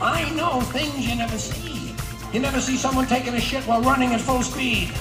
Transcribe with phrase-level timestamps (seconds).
[0.00, 1.94] I know things you never see.
[2.32, 4.92] You never see someone taking a shit while running at full speed.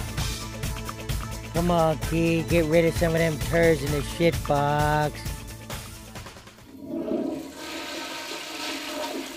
[1.53, 5.19] Come on, Key, get rid of some of them turds in the shit box.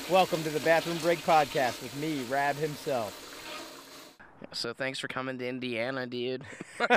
[0.08, 3.27] Welcome to the Bathroom Break Podcast with me, Raab himself.
[4.52, 6.42] So thanks for coming to Indiana, dude.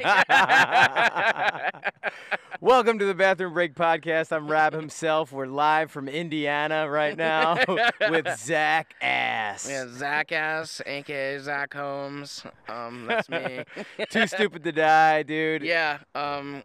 [2.61, 4.31] Welcome to the Bathroom Break Podcast.
[4.31, 5.31] I'm Raab himself.
[5.31, 7.57] We're live from Indiana right now
[8.09, 9.67] with Zach Ass.
[9.69, 12.43] yeah, Zach Ass, aka Zach Holmes.
[12.69, 13.63] Um, that's me.
[14.09, 15.63] Too stupid to die, dude.
[15.63, 15.99] yeah.
[16.15, 16.63] Um,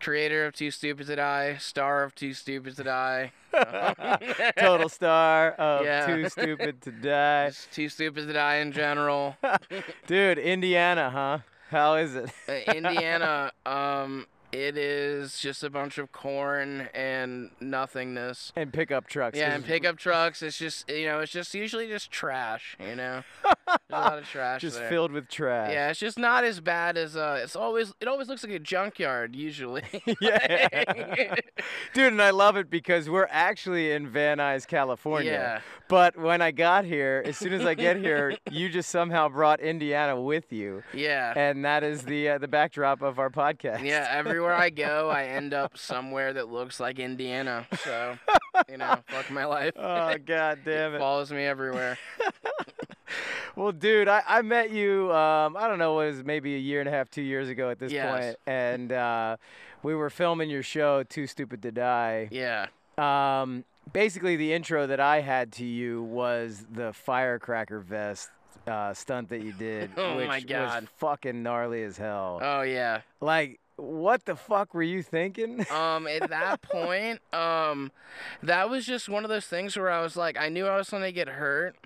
[0.00, 3.32] creator of Too Stupid to Die, star of Too Stupid to Die.
[4.58, 6.06] Total star of Yeah.
[6.06, 7.46] Too Stupid to Die.
[7.48, 9.36] Just Too Stupid to Die in general.
[10.06, 11.38] Dude, Indiana, huh?
[11.70, 12.30] How is it?
[12.48, 18.52] Uh, Indiana, um, it is just a bunch of corn and nothingness.
[18.54, 19.36] And pickup trucks.
[19.36, 20.42] Yeah, and pickup trucks.
[20.42, 22.76] It's just you know, it's just usually just trash.
[22.78, 24.88] You know, there's a lot of trash Just there.
[24.88, 25.72] filled with trash.
[25.72, 27.40] Yeah, it's just not as bad as uh.
[27.42, 29.82] It's always it always looks like a junkyard usually.
[30.20, 31.34] Yeah.
[31.94, 35.32] Dude, and I love it because we're actually in Van Nuys, California.
[35.32, 35.60] Yeah.
[35.88, 39.60] But when I got here, as soon as I get here, you just somehow brought
[39.60, 40.82] Indiana with you.
[40.92, 41.32] yeah.
[41.36, 43.84] And that is the uh, the backdrop of our podcast.
[43.84, 44.06] Yeah,
[44.44, 47.66] everywhere I go, I end up somewhere that looks like Indiana.
[47.82, 48.18] So,
[48.68, 49.72] you know, fuck my life.
[49.76, 50.98] Oh god damn it.
[50.98, 51.98] Follows me everywhere.
[53.56, 55.12] Well, dude, I, I met you.
[55.12, 57.70] Um, I don't know, it was maybe a year and a half, two years ago
[57.70, 58.10] at this Yes.
[58.24, 59.36] point, and uh,
[59.84, 62.28] we were filming your show, Too Stupid to Die.
[62.32, 62.66] Yeah.
[62.98, 68.30] Um, basically, the intro that I had to you was the firecracker vest
[68.66, 70.88] uh, stunt that you did, Oh which my was God.
[70.96, 72.40] fucking gnarly as hell.
[72.42, 73.02] Oh yeah.
[73.20, 75.66] like, what the fuck were you thinking?
[75.74, 77.90] Um, at that point, um,
[78.42, 80.88] that was just one of those things where I was like, I knew I was
[80.88, 81.76] gonna get hurt,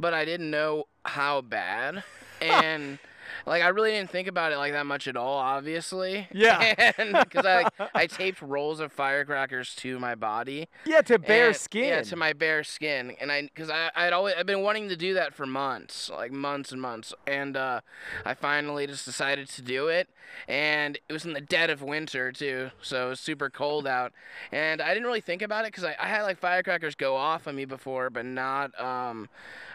[0.00, 2.02] but I didn't know how bad,
[2.40, 2.98] and
[3.44, 6.28] like I really didn't think about it like that much at all, obviously.
[6.32, 6.92] Yeah.
[7.26, 7.64] Because I
[7.94, 10.68] I taped rolls of firecrackers to my body.
[10.84, 11.84] yeah, to bare and- skin.
[11.88, 14.96] Yeah, to my bare skin, and I because I I'd always I've been wanting to
[14.96, 17.80] do that for months, like months and months, and uh,
[18.24, 20.08] I finally just decided to do it,
[20.48, 24.12] and it was in the dead of winter too, so it was super cold out,
[24.52, 27.46] and I didn't really think about it because I, I had like firecrackers go off
[27.48, 29.28] on me before, but not um,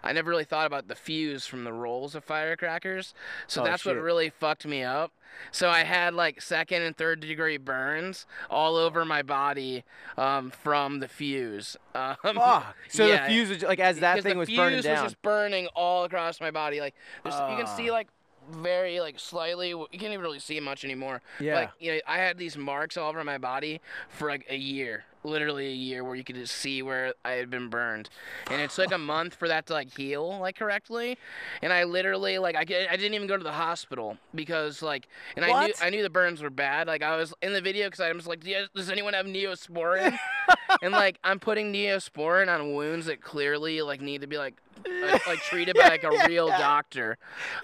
[0.04, 3.14] I never really thought about the fuse from the rolls of firecrackers,
[3.48, 5.12] so Oh, that's what really fucked me up.
[5.52, 9.84] So I had like second and third degree burns all over my body
[10.18, 11.78] um, from the fuse.
[11.96, 12.76] Um, Fuck.
[12.90, 15.04] So yeah, the fuse was like as that thing the was fuse burning was down.
[15.04, 16.80] just burning all across my body.
[16.80, 17.76] Like there's, you can Ah.
[17.76, 18.08] see like
[18.50, 19.70] very like slightly.
[19.70, 21.22] You can't even really see much anymore.
[21.40, 21.56] Yeah.
[21.56, 25.04] Like you know, I had these marks all over my body for like a year,
[25.24, 28.10] literally a year, where you could just see where I had been burned,
[28.50, 31.18] and it took a month for that to like heal like correctly,
[31.62, 35.46] and I literally like I, I didn't even go to the hospital because like and
[35.46, 36.88] I knew I knew the burns were bad.
[36.88, 38.44] Like I was in the video because I was like,
[38.76, 40.18] does anyone have neosporin?
[40.82, 44.56] and like I'm putting neosporin on wounds that clearly like need to be like
[45.02, 47.18] like, like treated by like a real doctor.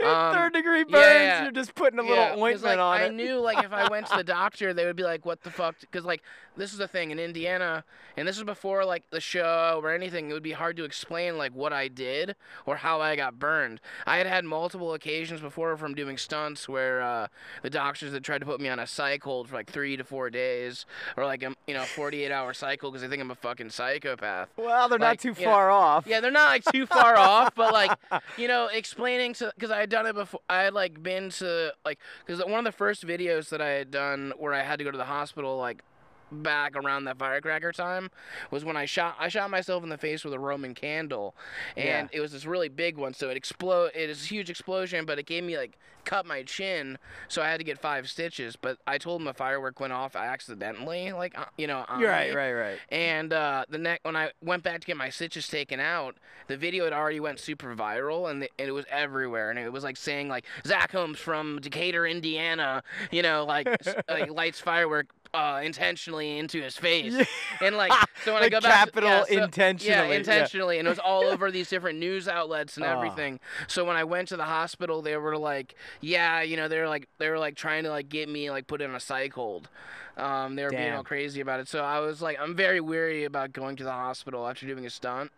[0.03, 1.03] Um, Third degree burns.
[1.03, 1.43] yeah.
[1.43, 3.07] You're just putting a little ointment like, on I it.
[3.07, 5.49] I knew like if I went to the doctor, they would be like, "What the
[5.51, 6.21] fuck?" Because like
[6.57, 7.83] this is the thing in Indiana,
[8.15, 10.29] and this is before like the show or anything.
[10.29, 12.35] It would be hard to explain like what I did
[12.65, 13.79] or how I got burned.
[14.05, 17.27] I had had multiple occasions before from doing stunts where uh,
[17.61, 20.03] the doctors had tried to put me on a psych hold for like three to
[20.03, 20.85] four days
[21.15, 24.49] or like a you know 48 hour cycle because they think I'm a fucking psychopath.
[24.57, 26.05] well, they're not too far off.
[26.07, 27.91] Yeah, they're not like too far off, but like
[28.37, 30.41] you know, explaining to because I had done it before.
[30.49, 33.91] I had like been to like because one of the first videos that I had
[33.91, 35.83] done where I had to go to the hospital like
[36.31, 38.09] back around that firecracker time
[38.51, 41.35] was when I shot I shot myself in the face with a Roman candle,
[41.75, 43.13] and it was this really big one.
[43.13, 43.91] So it explode.
[43.95, 45.77] It is a huge explosion, but it gave me like
[46.07, 48.55] cut my chin, so I had to get five stitches.
[48.55, 51.85] But I told him a firework went off accidentally, like uh, you know.
[51.99, 52.79] You're right, right, right.
[52.89, 56.15] And uh, the next when I went back to get my stitches taken out,
[56.47, 59.49] the video had already went super viral, and, the, and it was everywhere.
[59.49, 63.67] And it was like saying like Zach Holmes from Decatur, Indiana, you know, like
[64.09, 67.13] like lights firework uh, intentionally into his face.
[67.61, 67.91] And like
[68.25, 70.07] so when I Like go back, to- capital yeah, so- intentionally, yeah.
[70.11, 72.95] yeah, intentionally, and it was all over these different news outlets and Ah.
[72.95, 73.39] everything.
[73.67, 76.87] So when I went to the hospital, they were like, yeah, you know, they were
[76.87, 79.69] like they were like trying to like get me like put in a psych hold.
[80.17, 81.67] Um, they were being all crazy about it.
[81.67, 84.89] So I was like, I'm very weary about going to the hospital after doing a
[84.89, 85.31] stunt.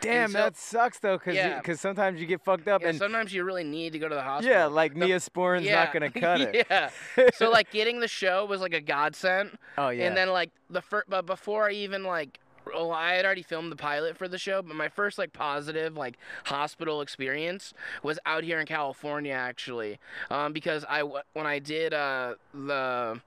[0.00, 1.60] Damn, so- that sucks though, cause Yeah.
[1.60, 4.14] cause sometimes you get fucked up Yeah, and sometimes you really need to go to
[4.14, 4.56] the hospital.
[4.56, 6.66] yeah, like The- Neosporin's yeah, not gonna cut it.
[6.70, 6.90] yeah.
[7.34, 9.58] So like getting the show was like a godsend.
[9.76, 10.06] Oh yeah.
[10.06, 13.72] And then like the first, but before I even like well, I had already filmed
[13.72, 17.72] the pilot for the show, but my first like positive like hospital experience
[18.02, 19.98] was out here in California actually,
[20.30, 23.20] um, because I when I did uh the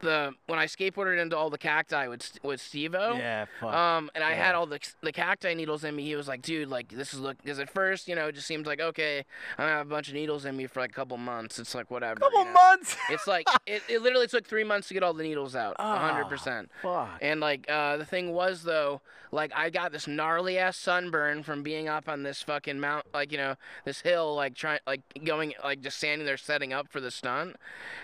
[0.00, 3.14] the when I skateboarded into all the cacti with with Steve-O.
[3.14, 3.72] Yeah, fuck.
[3.74, 6.04] Um, and I had all the the cacti needles in me.
[6.04, 8.46] He was like, "Dude, like this is look." Because at first, you know, it just
[8.46, 9.18] seemed like, okay,
[9.58, 11.58] I'm gonna have a bunch of needles in me for like a couple months.
[11.58, 12.20] It's like whatever.
[12.20, 12.52] couple you know?
[12.52, 12.96] months.
[13.10, 15.98] It's like it, it literally took three months to get all the needles out, Ah.
[15.98, 16.70] hundred percent.
[16.82, 17.08] Fuck.
[17.22, 19.00] And like uh, the thing was though,
[19.32, 23.32] like I got this gnarly ass sunburn from being up on this fucking mount, like
[23.32, 23.54] you know
[23.84, 27.56] this hill, like trying, like going, like just standing there setting up for the stunt.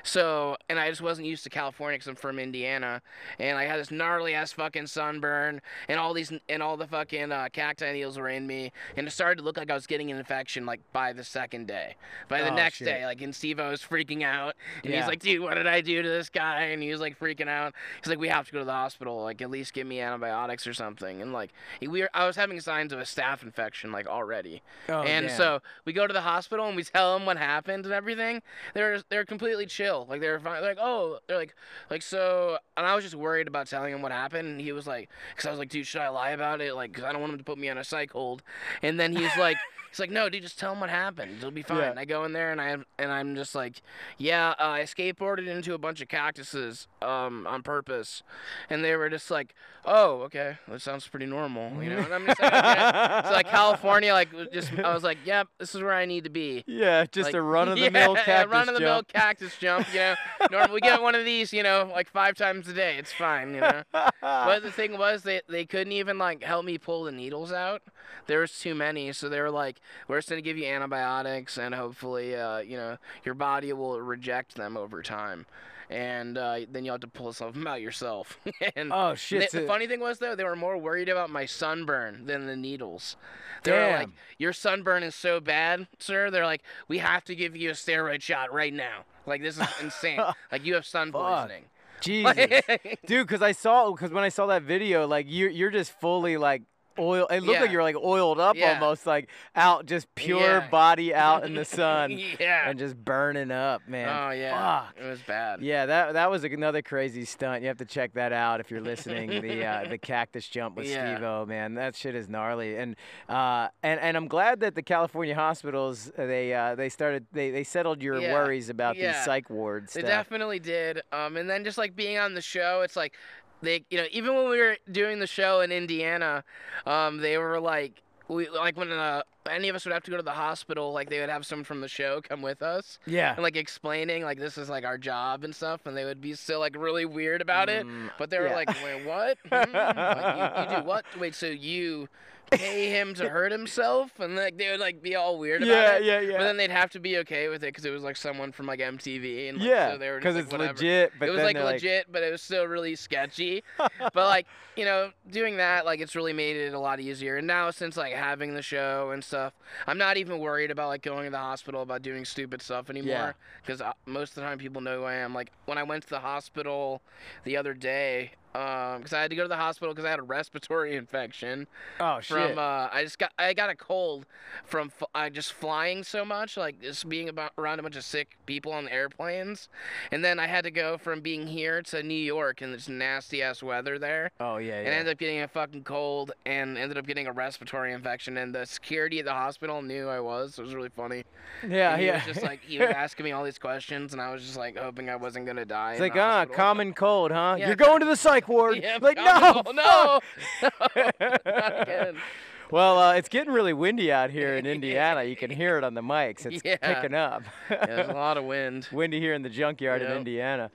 [0.03, 3.02] So and I just wasn't used to California because I'm from Indiana,
[3.38, 7.32] and I had this gnarly ass fucking sunburn, and all these and all the fucking
[7.32, 10.11] uh, cacti needles were in me, and it started to look like I was getting
[10.11, 11.96] an infection like by the second day.
[12.29, 12.87] By the Oh, next shit.
[12.87, 15.00] day, like and Steve was freaking out, and Yeah.
[15.00, 16.62] he's like, dude, what did I do to this guy?
[16.67, 17.75] And he was like freaking out.
[18.02, 19.23] He's like, we have to go to the hospital.
[19.23, 21.20] Like, at least give me antibiotics or something.
[21.23, 24.62] And like, we were, I was having signs of a staph infection like already.
[24.88, 25.37] Oh, and damn.
[25.37, 28.43] so we go to the hospital and we tell them what happened and everything.
[28.75, 30.06] They're they're completely chill.
[30.08, 30.61] Like they're fine.
[30.62, 31.55] They're like, oh, they're like,
[31.91, 32.59] like so.
[32.77, 34.49] And I was just worried about telling him what happened.
[34.49, 36.75] And he was like, because I was like, dude, should I lie about it?
[36.75, 38.43] Like, because I don't want him to put me on a psych hold.
[38.83, 39.57] And then he's like.
[39.93, 41.37] He's like, no, dude, just tell him what happened.
[41.37, 41.77] It'll be fine.
[41.79, 41.93] Yeah.
[41.99, 43.83] I go in there and I and I'm just like,
[44.17, 48.23] yeah, uh, I skateboarded into a bunch of cactuses um, on purpose,
[48.71, 49.55] and they were just like,
[49.85, 51.99] oh, okay, that sounds pretty normal, you know.
[51.99, 53.21] And I'm just like, okay.
[53.29, 56.31] so like California, like just I was like, yep, this is where I need to
[56.31, 56.65] be.
[56.67, 59.09] yeah, just Like, a run of the mill yeah, cactus run of the mill jump.
[59.09, 59.93] cactus jump.
[59.93, 60.15] You know,
[60.50, 60.75] normal.
[60.75, 62.97] We get one of these, you know, like five times a day.
[62.97, 63.83] It's fine, you know.
[64.23, 67.83] but the thing was, they they couldn't even like help me pull the needles out.
[68.26, 71.75] There was too many, so they were like, "We're just gonna give you antibiotics, and
[71.75, 75.46] hopefully, uh, you know, your body will reject them over time."
[75.90, 78.38] And uh, then you'll have to pull something out yourself.
[78.76, 79.50] and oh they- shit.
[79.50, 83.16] the funny thing was though, they were more worried about my sunburn than the needles.
[83.64, 84.08] They were like,
[84.38, 88.22] "Your sunburn is so bad, sir." They're like, "We have to give you a steroid
[88.22, 90.20] shot right now." Like this is insane.
[90.50, 91.64] like you have sun poisoning.
[92.00, 92.34] Jesus.
[93.06, 96.37] Dude, because I saw, because when I saw that video, like you're you're just fully
[96.37, 96.62] like
[96.99, 97.27] oil.
[97.29, 98.75] It looked like you're like oiled up Yeah.
[98.75, 100.69] almost, like out, just pure Yeah.
[100.69, 102.11] body out in the sun
[102.41, 102.69] yeah.
[102.69, 104.09] and just burning up, man.
[104.09, 104.81] oh yeah.
[104.87, 104.97] Fuck.
[105.05, 105.62] It was bad.
[105.62, 107.62] Yeah, that that was another crazy stunt.
[107.62, 109.41] You have to check that out if you're listening.
[109.41, 111.15] the uh, the cactus jump with Yeah.
[111.17, 112.77] Steve-O, man, that shit is gnarly.
[112.77, 112.97] And
[113.29, 117.50] uh, and and I'm glad that the California hospitals uh, they uh, they started they,
[117.50, 118.33] they settled your Yeah.
[118.33, 119.95] worries about these psych wards.
[119.95, 121.03] They definitely did.
[121.12, 123.15] Um, and then just like being on the show, it's like
[123.62, 126.44] they, you know, even when we were doing the show in Indiana,
[126.87, 130.17] um, they were like, we like when uh, any of us would have to go
[130.17, 133.35] to the hospital, like they would have someone from the show come with us yeah.
[133.35, 136.35] and like explaining like this is like our job and stuff, and they would be
[136.35, 137.87] still like really weird about it.
[137.87, 138.55] Mm, But they were yeah.
[138.55, 139.38] like, wait, what?
[139.53, 139.73] Hmm?
[139.75, 141.05] like, you, you do what?
[141.19, 142.09] Wait, so you
[142.58, 144.19] pay him to hurt himself?
[144.20, 146.04] And like they would like be all weird about Yeah, it.
[146.04, 146.31] yeah, yeah.
[146.32, 146.38] yeah.
[146.38, 148.66] But then they'd have to be okay with it because it was like someone from
[148.66, 150.78] like MTV and like, yeah, so they were because just, it's like, whatever.
[150.78, 151.12] legit.
[151.19, 153.62] But it was like legit, but it was still really sketchy.
[153.78, 154.46] but like
[154.76, 157.37] you know, doing that like it's really made it a lot easier.
[157.37, 159.52] And now since like having the show and stuff,
[159.87, 163.34] I'm not even worried about like going to the hospital about doing stupid stuff anymore.
[163.64, 165.34] Because uh, most of the time people know who I am.
[165.34, 167.02] Like when I went to the hospital
[167.44, 168.32] the other day.
[168.52, 171.66] Because I had to go to the hospital because I had a respiratory infection
[172.00, 172.37] oh shit.
[172.37, 174.26] from uh, I just got I got a cold
[174.64, 178.04] from f- I just flying so much like just being about around a bunch of
[178.04, 179.68] sick people on the airplanes,
[180.11, 183.42] and then I had to go from being here to New York and this nasty
[183.42, 184.92] ass weather there, oh yeah, and yeah.
[184.92, 188.66] ended up getting a fucking cold and ended up getting a respiratory infection, and the
[188.66, 190.59] security at the hospital knew I was.
[190.59, 191.25] It was really funny.
[191.66, 192.14] yeah, And he yeah.
[192.26, 194.76] was just like he was asking me all these questions, and I was just like
[194.76, 195.92] hoping I wasn't gonna die.
[195.92, 196.54] it's like ah, hospital.
[196.56, 197.56] common cold, huh?
[197.59, 198.78] Yeah, You're going to the psych ward.
[198.82, 200.20] Yeah, like common no,
[200.62, 202.12] no, no.
[202.70, 205.25] Well, uh, it's getting really windy out here in Indiana.
[205.25, 206.46] You can hear it on the mics.
[206.46, 206.78] It's Yeah.
[206.80, 207.42] picking up.
[207.70, 208.88] Yeah, there's a lot of wind.
[208.92, 210.70] windy here in the junkyard in Indiana.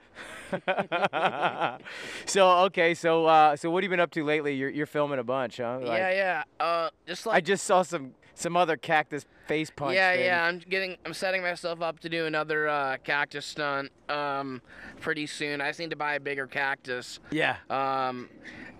[2.26, 4.54] so okay, so uh, so what have you been up to lately?
[4.54, 5.78] You're you're filming a bunch, huh?
[5.82, 6.10] Like, yeah,
[6.60, 6.64] yeah.
[6.64, 9.94] Uh, just like I just saw some some other cactus face punch.
[9.94, 10.24] yeah, thing.
[10.24, 10.44] yeah.
[10.44, 14.62] I'm getting, I'm setting myself up to do another uh, cactus stunt um,
[15.00, 15.60] pretty soon.
[15.60, 17.18] I just need to buy a bigger cactus.
[17.30, 17.56] Yeah.
[17.68, 18.28] Um,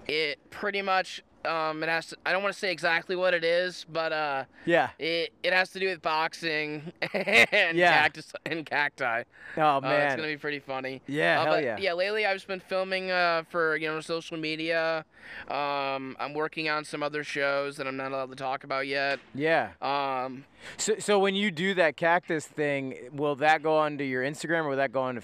[0.07, 2.17] it pretty much Um, it has to.
[2.27, 4.91] I don't want to say exactly what it is, but uh, Yeah.
[4.99, 7.93] it it has to do with boxing and Yeah.
[8.03, 9.23] cactus and cacti.
[9.57, 11.01] Oh Uh, it's gonna be pretty funny.
[11.07, 11.41] yeah.
[11.41, 11.77] Uh, hell but, yeah.
[11.79, 15.05] Yeah, lately I've just been filming uh, for you know social media.
[15.49, 19.19] Um, I'm working on some other shows that I'm not allowed to talk about yet.
[19.35, 19.71] Yeah.
[19.81, 20.45] Um,
[20.77, 24.69] So, so when you do that cactus thing, will that go onto your Instagram or
[24.71, 25.23] will that go onto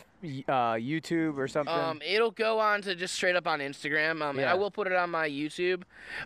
[0.49, 1.75] uh, YouTube or something?
[1.75, 4.23] um, it'll go on to just straight up on Instagram.
[4.23, 4.52] Um, and Yeah.
[4.52, 5.83] I will put it on my YouTube,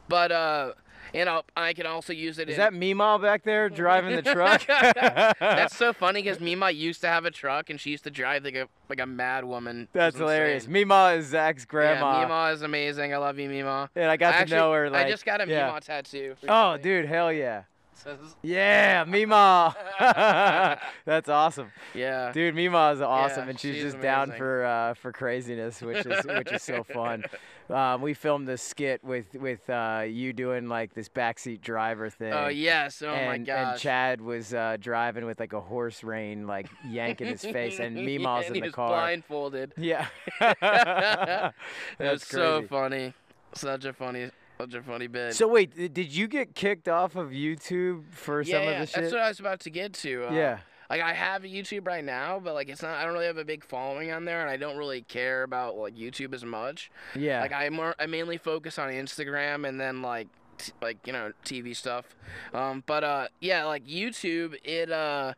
[0.08, 0.72] but uh,
[1.14, 2.48] and I'll, I can also use it.
[2.48, 4.66] Is in, that Mima back there driving the truck?
[4.66, 8.44] That's so funny because Mima used to have a truck and she used to drive
[8.44, 9.88] like a like a mad woman.
[9.92, 10.66] That's hilarious.
[10.66, 12.20] Mima is Zach's grandma.
[12.20, 13.14] Yeah, Mima is amazing.
[13.14, 13.90] I love you, Mima.
[13.94, 14.90] And I got Actually, to know her.
[14.90, 15.66] Like, I just got a yeah.
[15.66, 16.34] Mima tattoo.
[16.48, 17.62] Oh, dude, hell yeah.
[18.02, 19.74] Says- Yeah, Meemaw.
[21.04, 21.72] That's awesome.
[21.94, 22.30] Yeah.
[22.32, 26.06] Dude, Meemaw is awesome, Yeah, and she's, she's just down for uh, for craziness, which
[26.06, 27.24] is which is so fun.
[27.68, 32.32] Um, we filmed this skit with with uh, you doing like this backseat driver thing.
[32.32, 33.02] Oh yes.
[33.02, 33.72] Oh and, my gosh.
[33.72, 33.80] and.
[33.80, 38.46] Chad was uh, driving with like a horse rein, like yanking his face, and Meemaw's
[38.46, 38.88] and in he the was car.
[38.88, 39.72] blindfolded.
[39.76, 40.06] Yeah.
[40.40, 41.52] It was
[41.98, 43.12] That's so funny.
[43.54, 45.34] Such a funny, such a funny bit.
[45.34, 48.86] So wait, did you get kicked off of YouTube for yeah, some yeah, of the
[48.86, 49.02] shit?
[49.02, 50.28] that's what I was about to get to.
[50.28, 50.58] Uh, yeah.
[50.90, 52.96] Like I have a YouTube right now, but like it's not.
[52.96, 55.76] I don't really have a big following on there, and I don't really care about
[55.76, 56.90] like YouTube as much.
[57.14, 57.42] Yeah.
[57.42, 61.32] Like I more, I mainly focus on Instagram and then like, t- like you know,
[61.44, 62.16] TV stuff.
[62.54, 65.34] Um, but uh, yeah, like YouTube, it uh,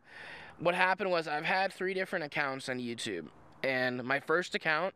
[0.60, 3.26] what happened was I've had three different accounts on YouTube.
[3.62, 4.94] And my first account,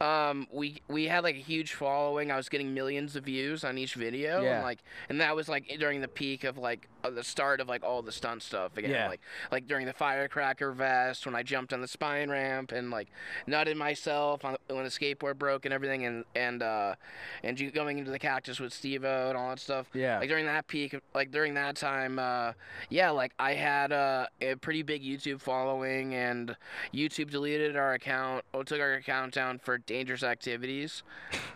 [0.00, 2.30] um, we we had like a huge following.
[2.30, 4.56] I was getting millions of views on each video, Yeah.
[4.56, 7.68] and like, and that was like during the peak of like uh, the start of
[7.68, 8.90] like all the stunt stuff again.
[8.90, 9.08] Yeah.
[9.08, 13.08] Like like during the firecracker vest when I jumped on the spine ramp and like
[13.48, 16.94] nutted myself on, when the skateboard broke and everything, and and uh,
[17.42, 19.86] and going into the cactus with Steve-O and all that stuff.
[19.94, 20.18] Yeah.
[20.18, 22.52] Like during that peak, like during that time, uh,
[22.90, 26.54] yeah, like I had uh, a pretty big YouTube following, and
[26.92, 31.02] YouTube deleted our account, or took our account down for dangerous activities.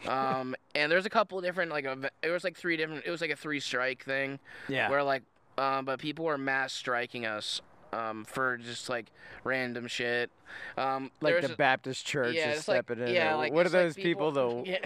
[0.08, 3.04] Um, and there's a couple different like ev- it was like three different.
[3.04, 4.38] It was like a three strike thing
[4.68, 4.88] yeah.
[4.88, 5.22] where like,
[5.58, 7.60] um, but people were mass striking us.
[7.92, 9.06] Um, for just like
[9.44, 10.30] random shit,
[10.76, 13.14] um, like the a- Baptist church yeah, is it's like- stepping in.
[13.14, 14.64] yeah, like what are it's like those people, though?
[14.66, 14.78] Yeah.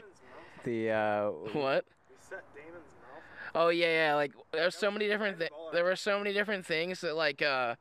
[0.65, 1.87] The uh, What?
[3.55, 4.15] Oh yeah, yeah.
[4.15, 5.39] Like there's so many different.
[5.39, 7.77] Thi- there were so many different things that like, uh,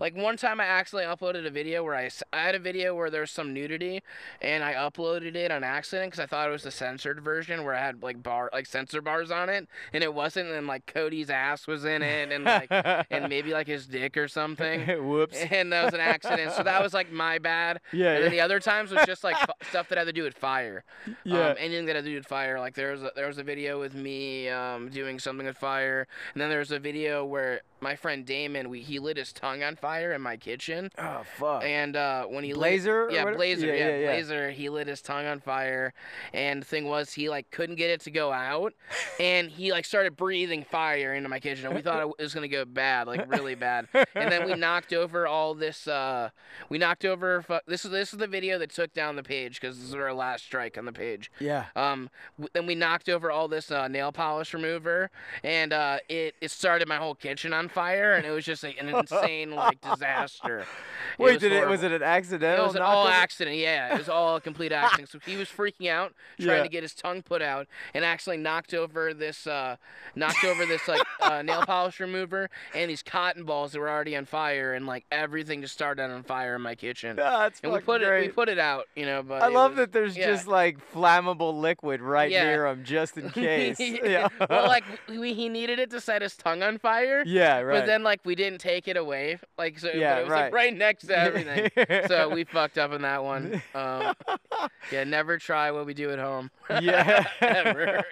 [0.00, 3.10] like one time I accidentally uploaded a video where I, I had a video where
[3.10, 4.02] there was some nudity,
[4.40, 7.74] and I uploaded it on accident because I thought it was the censored version where
[7.74, 10.50] I had like bar like censor bars on it, and it wasn't.
[10.50, 12.68] And like Cody's ass was in it, and like
[13.10, 14.86] and maybe like his dick or something.
[15.08, 15.38] Whoops.
[15.52, 17.80] And that was an accident, so that was like my bad.
[17.92, 18.38] Yeah, And then yeah.
[18.38, 20.82] the other times was just like fu- stuff that had to do with fire.
[21.24, 21.50] Yeah.
[21.50, 22.58] Um, anything that had to do with fire.
[22.58, 26.01] Like there was a, there was a video with me um, doing something with fire,
[26.34, 29.62] and then there was a video where my friend Damon we he lit his tongue
[29.62, 30.90] on fire in my kitchen.
[30.98, 31.64] oh fuck.
[31.64, 33.24] And uh, when he Blazer lit, yeah?
[33.34, 34.06] Blazer, Yeah, yeah, yeah.
[34.12, 35.92] Blazer, he lit his tongue on fire,
[36.32, 38.72] and the thing was he like couldn't get it to go out,
[39.18, 42.46] and he like started breathing fire into my kitchen, and we thought it was gonna
[42.48, 43.88] go bad, like really bad.
[44.14, 45.88] And then we knocked over all this.
[45.88, 46.30] Uh,
[46.68, 47.42] we knocked over.
[47.42, 49.94] Fu- this is this is the video that took down the page because this is
[49.94, 51.30] our last strike on the page.
[51.40, 51.66] yeah.
[51.74, 55.10] Um, w- then we knocked over all this uh, nail polish remover,
[55.42, 58.76] and uh, it it started my whole kitchen on fire, and it was just like
[58.80, 60.64] an insane like disaster.
[61.18, 61.68] Wait, was did it?
[61.68, 62.58] Was it an accident?
[62.58, 63.56] It was an all accident.
[63.56, 65.08] Yeah, it was all a complete accident.
[65.10, 66.62] So he was freaking out, trying Yeah.
[66.62, 69.76] to get his tongue put out, and actually knocked over this, uh,
[70.14, 74.16] knocked over this like uh, nail polish remover and these cotton balls that were already
[74.16, 77.18] on fire, and like everything just started on fire in my kitchen.
[77.20, 79.22] Ah, that's And we put it, we put it out, you know.
[79.22, 80.26] But I love was- that there's yeah.
[80.26, 82.44] just like flammable liquid right Yeah.
[82.44, 83.78] near him just in case.
[83.80, 84.28] yeah.
[84.48, 87.22] well, like we, he needed it to set his tongue on fire.
[87.26, 87.80] yeah, right.
[87.80, 90.42] But then, like, we didn't take it away, like, so Yeah, it was right.
[90.44, 91.70] like right next to everything.
[92.08, 93.62] so we fucked up on that one.
[93.74, 94.14] Um,
[94.92, 96.50] yeah, never try what we do at home.
[96.80, 97.26] yeah.
[97.40, 98.04] Ever.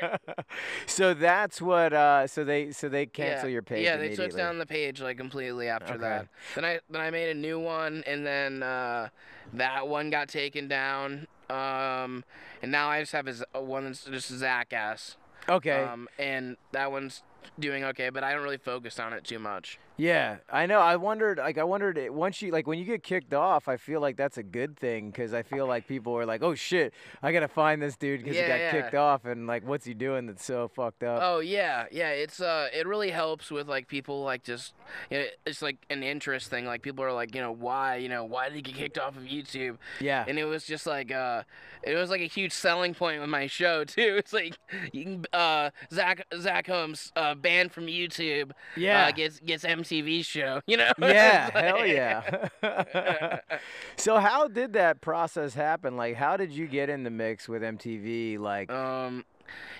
[0.86, 1.92] so that's what.
[1.92, 3.52] Uh, so they so they cancel yeah.
[3.52, 3.84] your page.
[3.84, 6.02] Yeah, they took down the page like completely after Okay.
[6.02, 6.28] that.
[6.54, 9.08] Then I then I made a new one, and then uh,
[9.54, 11.26] that one got taken down.
[11.48, 12.24] Um,
[12.62, 15.16] and now I just have a one that's just Zach ass.
[15.48, 15.82] Okay.
[15.82, 17.22] Um, and that one's
[17.58, 19.78] doing okay, but I don't really focus on it too much.
[19.96, 20.80] Yeah, I know.
[20.80, 23.76] I wondered, like, I wondered it- once you, like, when you get kicked off, I
[23.76, 26.94] feel like that's a good thing because I feel like people are like, oh shit,
[27.22, 28.70] I gotta find this dude because Yeah, he got yeah.
[28.70, 31.20] kicked off, and like, what's he doing that's so fucked up?
[31.22, 32.10] Oh yeah, yeah.
[32.12, 34.72] It's uh, it really helps with like people like just,
[35.10, 36.64] you know, it's like an interest thing.
[36.64, 39.18] Like people are like, you know, why, you know, why did he get kicked off
[39.18, 39.76] of YouTube?
[40.00, 41.42] yeah, And it was just like, uh,
[41.82, 44.16] it was like a huge selling point with my show too.
[44.16, 44.58] It's like,
[44.92, 48.52] you can, uh, Zach Zach Holmes, uh, banned from YouTube.
[48.76, 50.60] yeah, Uh, gets gets MTV show.
[50.66, 50.92] You know.
[51.00, 53.38] yeah, like- hell yeah.
[53.96, 55.96] so how did that process happen?
[55.96, 58.38] Like, how did you get in the mix with MTV?
[58.38, 59.24] Like, Um,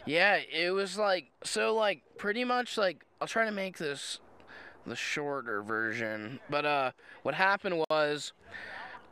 [0.07, 4.19] yeah, it was like so like pretty much like I'll try to make this
[4.87, 6.91] the shorter version, but uh,
[7.23, 8.33] what happened was.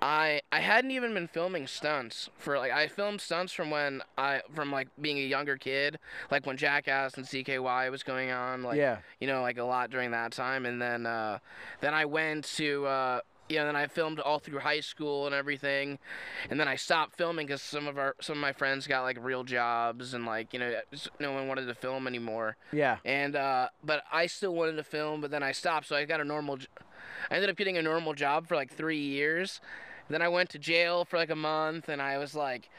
[0.00, 4.42] I I hadn't even been filming stunts for like I filmed stunts from when I
[4.54, 5.98] from like being a younger kid
[6.30, 9.90] like when Jackass and CKY was going on like yeah, you know like a lot
[9.90, 10.66] during that time.
[10.66, 11.38] And then uh
[11.80, 15.34] then I went to uh you know then I filmed all through high school and
[15.34, 15.98] everything
[16.50, 19.18] and then I stopped filming because some of our some of my friends got like
[19.20, 20.74] real jobs and like you know
[21.20, 22.56] no one wanted to film anymore.
[22.72, 26.04] Yeah, and uh but I still wanted to film but then I stopped so I
[26.04, 26.58] got a normal
[27.30, 29.60] I ended up getting a normal job for like 3 years.
[30.10, 32.70] Then I went to jail for like a month and I was like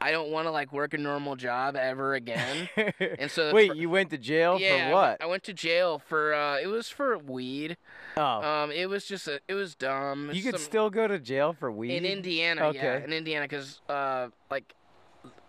[0.00, 2.68] I don't want to like work a normal job ever again
[3.18, 5.22] and so Wait, fir- you went to jail yeah, for what?
[5.22, 7.76] I went to jail for uh it was for weed.
[8.16, 10.30] oh, Um it was just a, it was dumb.
[10.32, 11.96] you could still go to jail for weed.
[11.96, 13.04] in Indiana, yeah, Okay.
[13.04, 14.74] in Indiana cuz uh like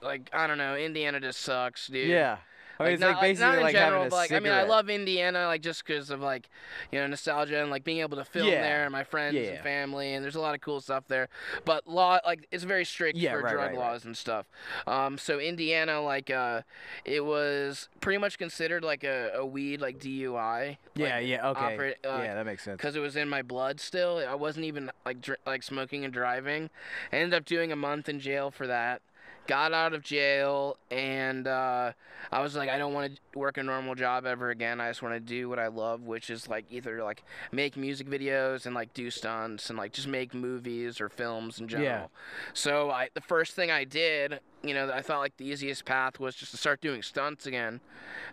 [0.02, 2.08] like I don't know, Indiana just sucks, dude.
[2.08, 2.38] Yeah.
[2.79, 4.32] I mean, Like, it's not, like basically not in like general, having a but like
[4.32, 6.50] I mean, I love Indiana, like just because of like,
[6.91, 8.62] you know, nostalgia and like being able to film Yeah.
[8.62, 9.41] there and my friends Yeah.
[9.51, 11.29] and family, and there's a lot of cool stuff there.
[11.63, 13.91] But law, like, it's very strict Yeah, for right, drug right, right.
[13.91, 14.46] laws and stuff.
[14.88, 16.62] Um, so Indiana, like, uh,
[17.05, 20.77] it was pretty much considered like a, a weed like DUI.
[20.96, 21.96] Yeah, yeah, okay.
[22.05, 22.77] uh, yeah, that makes sense.
[22.77, 24.24] because it was in my blood still.
[24.27, 26.70] I wasn't even like dr- like smoking and driving.
[27.12, 29.01] I ended up doing a month in jail for that.
[29.48, 31.92] Got out of jail and uh,
[32.32, 34.82] I was like, I don't want to work a normal job ever again.
[34.82, 38.08] I just want to do what I love, which is like either like make music
[38.08, 41.86] videos and like do stunts and like just make movies or films in general.
[41.86, 42.08] Yeah.
[42.54, 46.19] So I the first thing I did, you know, I thought like the easiest path
[46.19, 47.79] was just to start doing stunts again.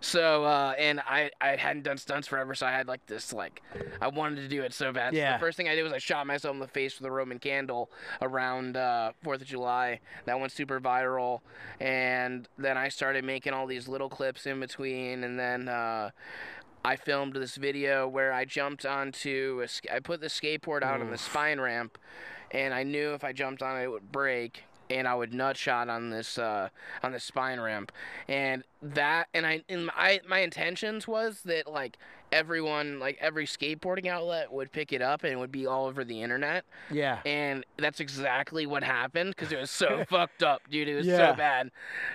[0.01, 3.61] So uh, and I I hadn't done stunts forever, so I had like this like
[4.01, 5.13] I wanted to do it so bad.
[5.13, 5.33] So Yeah.
[5.33, 7.39] the first thing I did was I shot myself in the face with a Roman
[7.39, 7.89] candle
[8.21, 9.99] around uh, Fourth of July.
[10.25, 11.41] That went super viral,
[11.79, 15.67] and then I started making all these little clips in between, and then.
[15.67, 16.09] Uh,
[16.85, 21.11] I filmed this video where I jumped onto a, I put the skateboard out on
[21.11, 21.97] the spine ramp,
[22.51, 25.57] and I knew if I jumped on it, it would break, and I would nut
[25.57, 26.69] shot on this uh,
[27.01, 27.91] on the spine ramp,
[28.27, 31.97] and that and I and my my intentions was that like
[32.31, 36.03] everyone like every skateboarding outlet would pick it up and it would be all over
[36.03, 37.19] the internet, Yeah.
[37.25, 40.87] and that's exactly what happened because it was so fucked up, dude.
[40.87, 41.31] It was Yeah.
[41.31, 41.69] so bad.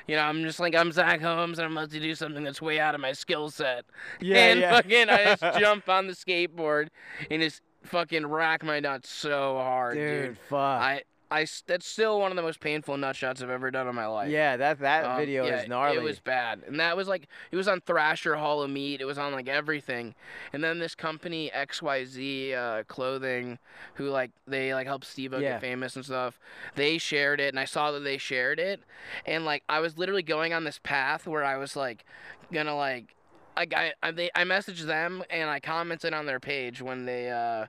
[0.08, 2.60] You know, I'm just like I'm Zach Holmes and I'm about to do something that's
[2.60, 3.84] way out of my skill set.
[4.20, 4.70] Yeah, and yeah.
[4.72, 6.88] fucking, I just jump on the skateboard
[7.30, 10.26] and just fucking rack my nuts so hard, dude.
[10.30, 10.58] Dude, fuck.
[10.82, 13.94] I, I, that's still one of the most painful nut shots I've ever done in
[13.94, 14.30] my life.
[14.30, 15.96] yeah, that that Um, video yeah, is gnarly.
[15.96, 19.00] It was bad, and that was like it was on Thrasher Hall of Meat.
[19.00, 20.14] It was on like everything,
[20.52, 23.58] and then this company XYZ uh, Clothing,
[23.94, 25.40] who like they like helped Steve Yeah.
[25.40, 26.38] get famous and stuff.
[26.76, 28.80] They shared it, and I saw that they shared it,
[29.26, 32.04] and like I was literally going on this path where I was like
[32.52, 33.14] gonna like.
[33.56, 37.28] Like I, I, they, I messaged them and I commented on their page when they,
[37.28, 37.66] uh,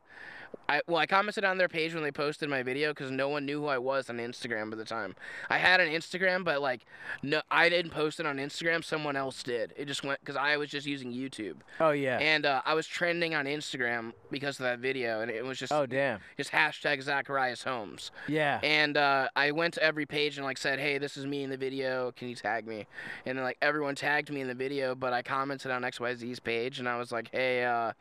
[0.70, 3.44] I well, I commented on their page when they posted my video because no one
[3.44, 5.16] knew who I was on Instagram at the time.
[5.50, 6.86] I had an Instagram, but like,
[7.24, 8.84] no, I didn't post it on Instagram.
[8.84, 9.74] Someone else did.
[9.76, 12.20] It just went because I was just using YouTube, oh yeah.
[12.20, 15.74] and uh, I was trending on Instagram because of that video, and it was just
[15.74, 16.20] oh damn.
[16.38, 18.12] just hashtag Zacharias Holmes.
[18.28, 18.60] Yeah.
[18.62, 21.50] And uh, I went to every page and like said, "Hey, this is me in
[21.50, 22.12] the video.
[22.12, 22.86] Can you tag me?"
[23.26, 26.78] And then like everyone tagged me in the video, but I commented on XYZ's page
[26.78, 27.94] and I was like, "Hey, uh,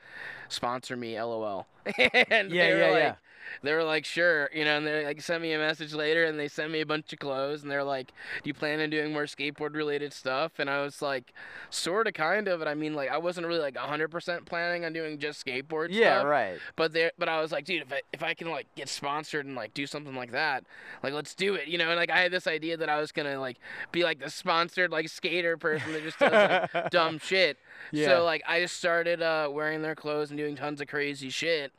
[0.50, 1.66] sponsor me, lol."
[2.31, 3.14] and Yeah, they were yeah, like, yeah.
[3.62, 6.38] They were like, "Sure," you know, and they like sent me a message later and
[6.38, 8.09] they sent me a bunch of clothes and they're like,
[8.42, 11.33] "Do you plan on doing more skateboard related stuff?" And I was like,
[11.71, 14.92] "Sort of, kind of." And I mean, like, I wasn't really like 100% planning on
[14.92, 16.27] doing just skateboard Yeah, stuff.
[16.27, 16.62] right.
[16.77, 19.47] But there, but I was like, dude, if I, if I can like get sponsored
[19.47, 20.64] and like do something like that,
[21.03, 21.88] like let's do it, you know.
[21.88, 23.59] And like I had this idea that I was gonna like
[23.92, 27.59] be like the sponsored like skater person that just does like dumb shit.
[27.92, 28.06] Yeah.
[28.06, 31.72] So like I just started uh, wearing their clothes and doing tons of crazy shit,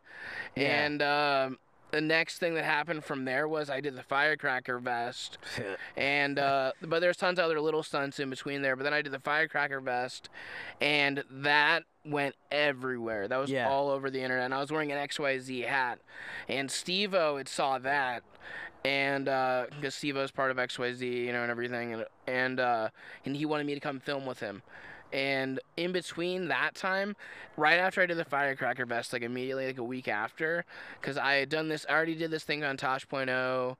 [0.55, 0.85] Yeah.
[0.85, 1.59] and um,
[1.91, 5.37] the next thing that happened from there was I did the firecracker vest,
[5.97, 8.75] and uh, but there's tons of other little stunts in between there.
[8.75, 10.29] But then I did the firecracker vest,
[10.81, 13.27] and that went everywhere.
[13.27, 13.69] That was Yeah.
[13.69, 14.45] all over the internet.
[14.45, 15.99] And I was wearing an XYZ hat,
[16.47, 18.23] and Steve-O had saw that,
[18.85, 22.89] and because Steve-O's part of XYZ, you know, and everything, and and uh,
[23.25, 24.61] and he wanted me to come film with him.
[25.11, 27.15] And in between that time,
[27.57, 30.65] right after I did the firecracker vest, like immediately, like a week after,
[31.01, 33.75] because I had done this, I already did this thing on Tosh.0,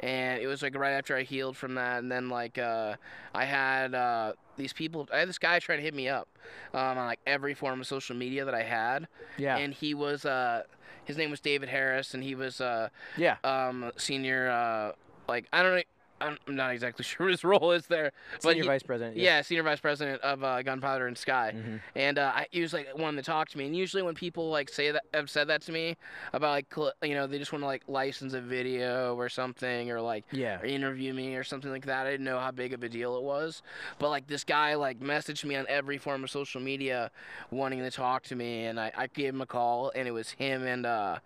[0.00, 2.96] and it was like right after I healed from that, and then like uh,
[3.32, 6.28] I had uh, these people, I had this guy trying to hit me up
[6.74, 9.06] um, on like every form of social media that I had,
[9.38, 9.56] Yeah.
[9.58, 10.64] and he was, uh,
[11.04, 13.36] his name was David Harris, and he was uh, yeah.
[13.44, 14.92] um, senior, uh,
[15.28, 15.82] like I don't know.
[16.22, 19.16] I'm not exactly sure what his role is there, but Senior he- vice president.
[19.16, 21.80] yeah, senior vice president of uh, Gunpowder and Sky, Mhm.
[21.96, 23.66] and uh, I, he was like wanting to talk to me.
[23.66, 25.96] And usually when people like say that have said that to me
[26.32, 29.90] about like cl- you know they just want to like license a video or something
[29.90, 30.60] or like Yeah.
[30.60, 32.06] or interview me or something like that.
[32.06, 33.62] I didn't know how big of a deal it was,
[33.98, 37.10] but like this guy like messaged me on every form of social media
[37.50, 40.30] wanting to talk to me, and I, I gave him a call, and it was
[40.30, 41.18] him and uh,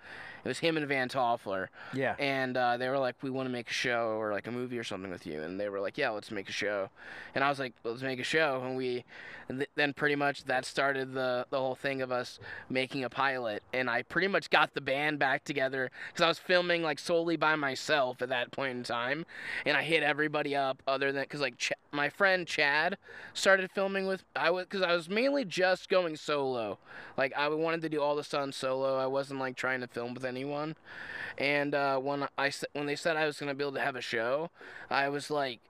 [0.47, 2.15] it was him and Van Toffler Yeah.
[2.19, 4.79] and uh, they were like, "We want to make a show or like a movie
[4.79, 6.89] or something with you," and they were like, "Yeah, let's make a show,"
[7.35, 9.05] and I was like, "Let's make a show," and we,
[9.49, 12.39] and th- then pretty much that started the the whole thing of us
[12.71, 16.39] making a pilot, and I pretty much got the band back together because I was
[16.39, 19.27] filming like solely by myself at that point in time,
[19.65, 22.99] and I hit everybody up other than because like Ch- my friend Chad
[23.35, 26.79] started filming with I was because I was mainly just going solo,
[27.17, 28.97] like I wanted to do all the stunts solo.
[28.99, 30.36] I wasn't like trying to film with anyone.
[31.39, 34.01] And uh, when I when they said I was gonna be able to have a
[34.01, 34.51] show,
[34.91, 35.61] I was like,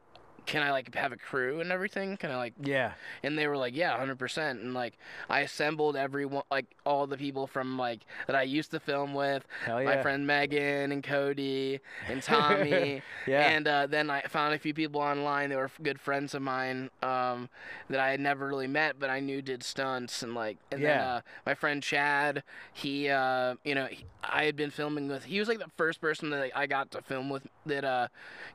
[0.47, 2.17] "Can I like have a crew and everything?
[2.17, 2.93] Can I like?" Yeah.
[3.23, 4.97] And they were like, "Yeah, hundred percent." And like
[5.29, 9.47] I assembled everyone, like all the people from like that I used to film with,
[9.65, 9.97] Hell yeah.
[9.97, 13.03] my friend Megan and Cody and Tommy.
[13.27, 13.49] Yeah.
[13.49, 16.91] And uh, then I found a few people online that were good friends of mine
[17.03, 17.49] um,
[17.91, 20.57] that I had never really met, but I knew did stunts and like.
[20.71, 21.15] And then Yeah.
[21.17, 25.25] uh, my friend Chad, he, uh, you know, he, I had been filming with.
[25.25, 28.09] He was like the first person that I got to film with that uh,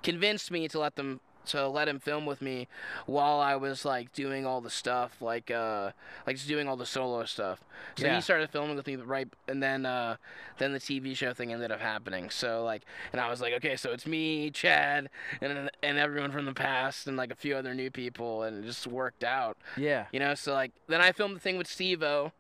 [0.04, 2.68] convinced me to let them to let him film with me
[3.08, 5.92] while I was like doing all the stuff like uh
[6.28, 7.64] like just doing all the solo stuff.
[7.98, 8.16] So Yeah.
[8.16, 10.18] he started filming with me right and then uh
[10.60, 12.30] then the TV show thing ended up happening.
[12.30, 15.10] So like and I was like okay, so it's me, Chad,
[15.42, 18.68] and and everyone from the past and like a few other new people and it
[18.68, 19.58] just worked out.
[19.78, 20.06] yeah.
[20.12, 22.32] You know, so like then I filmed the thing with Steve-O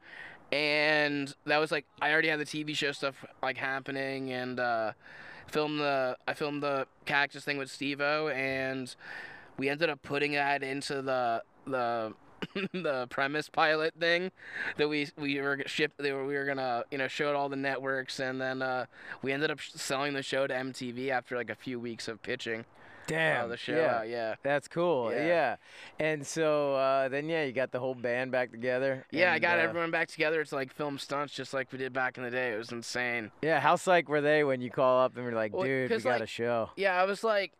[0.51, 4.91] and that was like I already had the TV show stuff like happening and uh
[5.47, 8.93] filmed the I filmed the cactus thing with Steve-O and
[9.57, 12.13] we ended up putting that into the the
[12.73, 14.31] the premise pilot thing
[14.77, 17.35] that we we were g- ship they were we were gonna you know show it
[17.35, 18.85] all the networks and then uh,
[19.21, 22.65] we ended up selling the show to MTV after like a few weeks of pitching
[23.07, 23.45] Damn.
[23.45, 23.97] uh, the show yeah.
[23.99, 25.11] out yeah That's cool.
[25.11, 25.25] Yeah.
[25.25, 25.55] Yeah.
[25.99, 29.05] And so uh, then yeah, you got the whole band back together.
[29.11, 31.93] yeah I got uh, everyone back together to like film stunts just like we did
[31.93, 33.59] back in the day it was insane Yeah.
[33.59, 36.05] How psyched were they when you call up and we're like, Well, dude, we got
[36.05, 36.69] like, a show.
[36.75, 37.53] Yeah, I was like,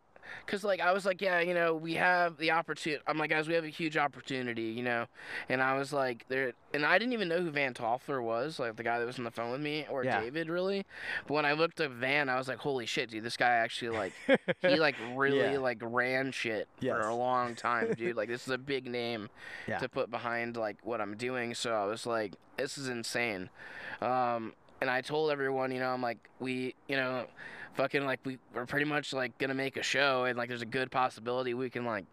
[0.46, 3.02] cause like I was like, yeah, you know, we have the opportunity.
[3.06, 5.06] I'm like, guys, we have a huge opportunity, you know.
[5.48, 8.76] And I was like, there, and I didn't even know who Van Toffler was, like
[8.76, 10.20] the guy that was on the phone with me, or Yeah.
[10.20, 10.84] David, really.
[11.26, 13.96] But when I looked at Van, I was like, holy shit, dude, this guy actually
[13.96, 14.12] like,
[14.60, 15.58] he like really Yeah.
[15.58, 16.94] like ran shit Yes.
[16.94, 18.16] for a long time, dude.
[18.16, 19.28] Like this is a big name
[19.66, 19.78] Yeah.
[19.78, 21.54] to put behind like what I'm doing.
[21.54, 23.50] So I was like, this is insane.
[24.00, 27.26] Um, and I told everyone, you know, I'm like, we, you know,
[27.74, 30.66] fucking like we we're pretty much like gonna make a show, and like there's a
[30.66, 32.04] good possibility we can like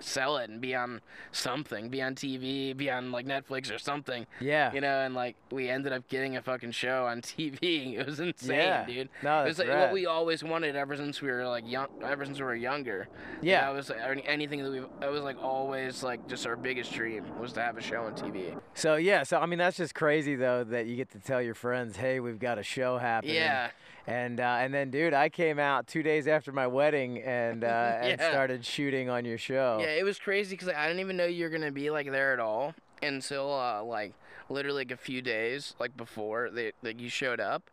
[0.00, 1.00] sell it and be on
[1.32, 4.72] something, be on TV, be on like Netflix or something, yeah.
[4.72, 5.00] you know.
[5.00, 7.98] And like we ended up getting a fucking show on TV.
[7.98, 8.84] It was insane, Yeah.
[8.86, 9.08] dude.
[9.22, 9.80] No, It was like rad.
[9.80, 13.08] what we always wanted ever since we were like young, ever since we were younger.
[13.42, 13.62] Yeah.
[13.62, 14.80] that was like, anything that we.
[15.00, 18.14] That was like always like just our biggest dream was to have a show on
[18.14, 18.58] TV.
[18.74, 21.54] So yeah, so I mean that's just crazy though that you get to tell your
[21.54, 23.36] friends, hey, we've got a show happening.
[23.36, 23.70] Yeah,
[24.06, 27.66] And uh, and then dude, I came out two days after my wedding and uh,
[28.00, 29.78] and started shooting on your show.
[29.80, 32.10] yeah, it was crazy because like, I didn't even know you were gonna be like
[32.10, 34.14] there at all until uh, like
[34.48, 37.70] literally like a few days like before they like you showed up,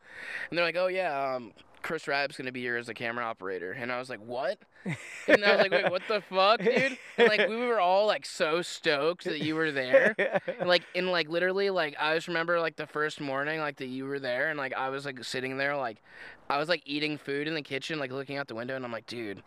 [0.50, 1.54] and they're like, oh yeah, um,
[1.88, 4.60] Chris Raab's gonna be here as a camera operator, and I was like, what?
[5.30, 6.98] And I was like, wait, what the fuck, dude?
[7.18, 10.14] And like we were all like so stoked that you were there.
[10.60, 13.88] And like in like literally like I just remember like the first morning like that
[13.88, 16.02] you were there and like I was like sitting there like
[16.50, 18.92] I was like eating food in the kitchen like looking out the window and I'm
[18.92, 19.44] like dude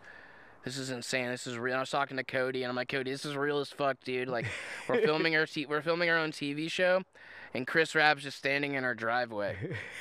[0.64, 3.11] this is insane this is real I was talking to Cody and I'm like Cody
[3.11, 4.46] this is real as fuck dude like
[4.88, 7.03] we're filming our t- we're filming our own TV show
[7.55, 9.57] and Chris Raab's just standing in our driveway.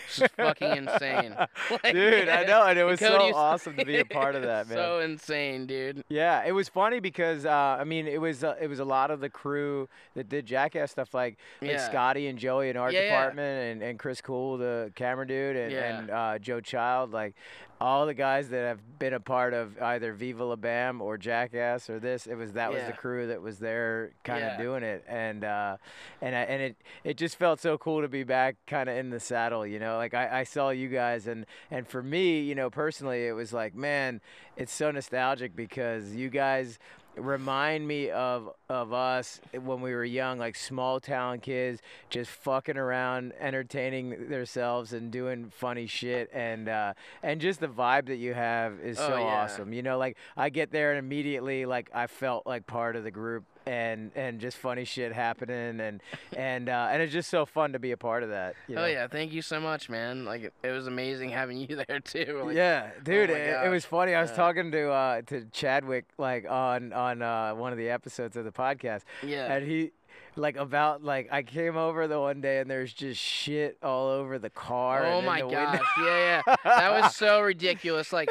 [0.07, 1.35] It's just fucking insane.
[1.71, 4.67] Like, Dude, I know, and it was so awesome to be a part of that,
[4.67, 4.77] man.
[4.77, 6.03] So insane, dude.
[6.09, 9.11] Yeah, it was funny because uh, I mean it was uh, it was a lot
[9.11, 11.89] of the crew that did Jackass stuff like like Yeah.
[11.89, 15.73] Scotty and Joey in our Yeah, department and, and Chris Cool the camera dude and,
[15.73, 17.35] and uh, Joe Child like
[17.81, 21.89] all the guys that have been a part of either Viva La Bam or Jackass
[21.89, 24.57] or this it was that was the crew that was there kind of Yeah.
[24.57, 25.05] doing it.
[25.07, 25.77] And uh,
[26.21, 29.09] and I, and it it just felt so cool to be back kind of in
[29.11, 29.95] the saddle you know?
[29.97, 33.53] Like I, I saw you guys and and for me you know personally it was
[33.53, 34.19] like man
[34.57, 36.79] it's so nostalgic because you guys
[37.19, 42.77] remind me of of us when we were young like small town kids just fucking
[42.77, 46.29] around entertaining themselves and doing funny shit.
[46.33, 49.23] And uh and just the vibe that you have is Oh, so yeah.
[49.23, 49.73] awesome.
[49.73, 53.11] You know like i get there and immediately like i felt like part of the
[53.11, 56.01] group and and just funny shit happening and
[56.35, 58.83] and uh and it's just so fun to be a part of that you know?
[58.83, 60.25] Oh yeah, thank you so much, man.
[60.25, 62.41] Like it, it was amazing having you there too.
[62.45, 64.15] Like, yeah, dude, my it, it was funny.
[64.15, 64.35] I was Yeah.
[64.37, 68.51] talking to uh, to Chadwick like on on uh, one of the episodes of the
[68.51, 69.53] podcast, Yeah.
[69.53, 69.91] and he
[70.35, 74.39] like about like I came over the one day and there's just shit all over
[74.39, 75.05] the car.
[75.05, 78.13] Oh and my gosh, yeah, yeah, that was so ridiculous.
[78.13, 78.29] Like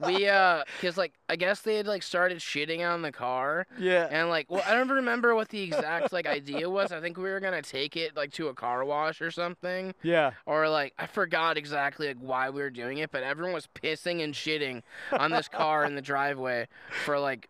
[0.00, 4.08] we, uh, cause like I guess they had like started shitting on the car, yeah.
[4.10, 6.92] and like well, I don't remember what the exact like idea was.
[6.92, 10.32] I think we were gonna take it like to a car wash or something, Yeah.
[10.46, 14.22] or like I forgot exactly like why we were doing it, but everyone was pissing
[14.22, 16.68] and shitting on this car in the driveway
[17.04, 17.48] for like,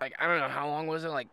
[0.00, 1.28] like I don't know how long was it like,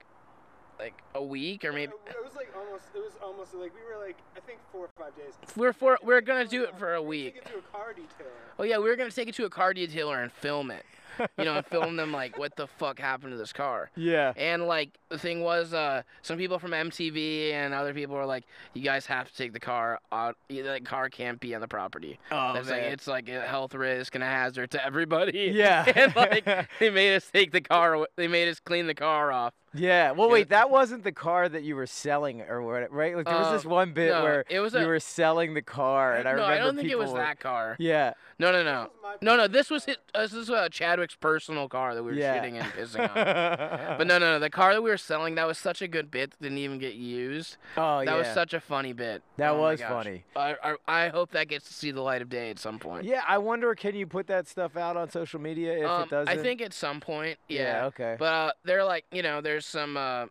[0.79, 1.91] like a week or maybe.
[2.07, 2.83] It was like almost.
[2.95, 5.33] It was almost like we were like I think four or five days.
[5.55, 7.33] We're for we're gonna do it for a We week.
[7.35, 8.31] Take it to a car detailer.
[8.57, 10.85] Oh yeah, we were gonna take it to a car detailer and film it.
[11.37, 13.91] You know, and film them like what the fuck happened to this car.
[13.97, 14.31] Yeah.
[14.37, 18.45] And like the thing was, uh, some people from MTV and other people were like,
[18.73, 20.37] "You guys have to take the car out.
[20.47, 22.19] The car can't be on the property.
[22.31, 25.83] Oh It's like it's like a health risk and a hazard to everybody." Yeah.
[25.95, 26.45] and like
[26.79, 27.95] they made us take the car.
[27.97, 29.53] awa- They made us clean the car off.
[29.73, 30.11] Yeah.
[30.11, 30.33] Well, Yeah.
[30.33, 32.91] wait, that wasn't the car that you were selling or what?
[32.91, 33.15] Right?
[33.15, 35.53] Like there was Uh, this one bit no, where it was you a- were selling
[35.53, 37.75] the car, and I no, remember I don't think it was were- that car.
[37.79, 38.13] Yeah.
[38.39, 38.89] No, no, no.
[39.21, 39.47] No, no.
[39.47, 42.37] This was his, uh, this was uh, Chadwick's personal car that we were Yeah.
[42.41, 43.97] shitting and pissing on.
[43.97, 44.39] But no, no, no.
[44.39, 46.79] The car that we were selling, that was such a good bit that didn't even
[46.79, 47.57] get used.
[47.75, 48.11] Oh That yeah.
[48.11, 49.21] That was such a funny bit.
[49.37, 50.23] That Oh was funny.
[50.35, 53.03] I, I, I hope that gets to see the light of day at some point.
[53.05, 56.09] Yeah, I wonder can you put that stuff out on social media if um, it
[56.09, 56.39] doesn't?
[56.39, 57.85] I think at some point, yeah.
[57.87, 58.15] okay.
[58.17, 60.25] But uh, they're like, you know, there's some, uh,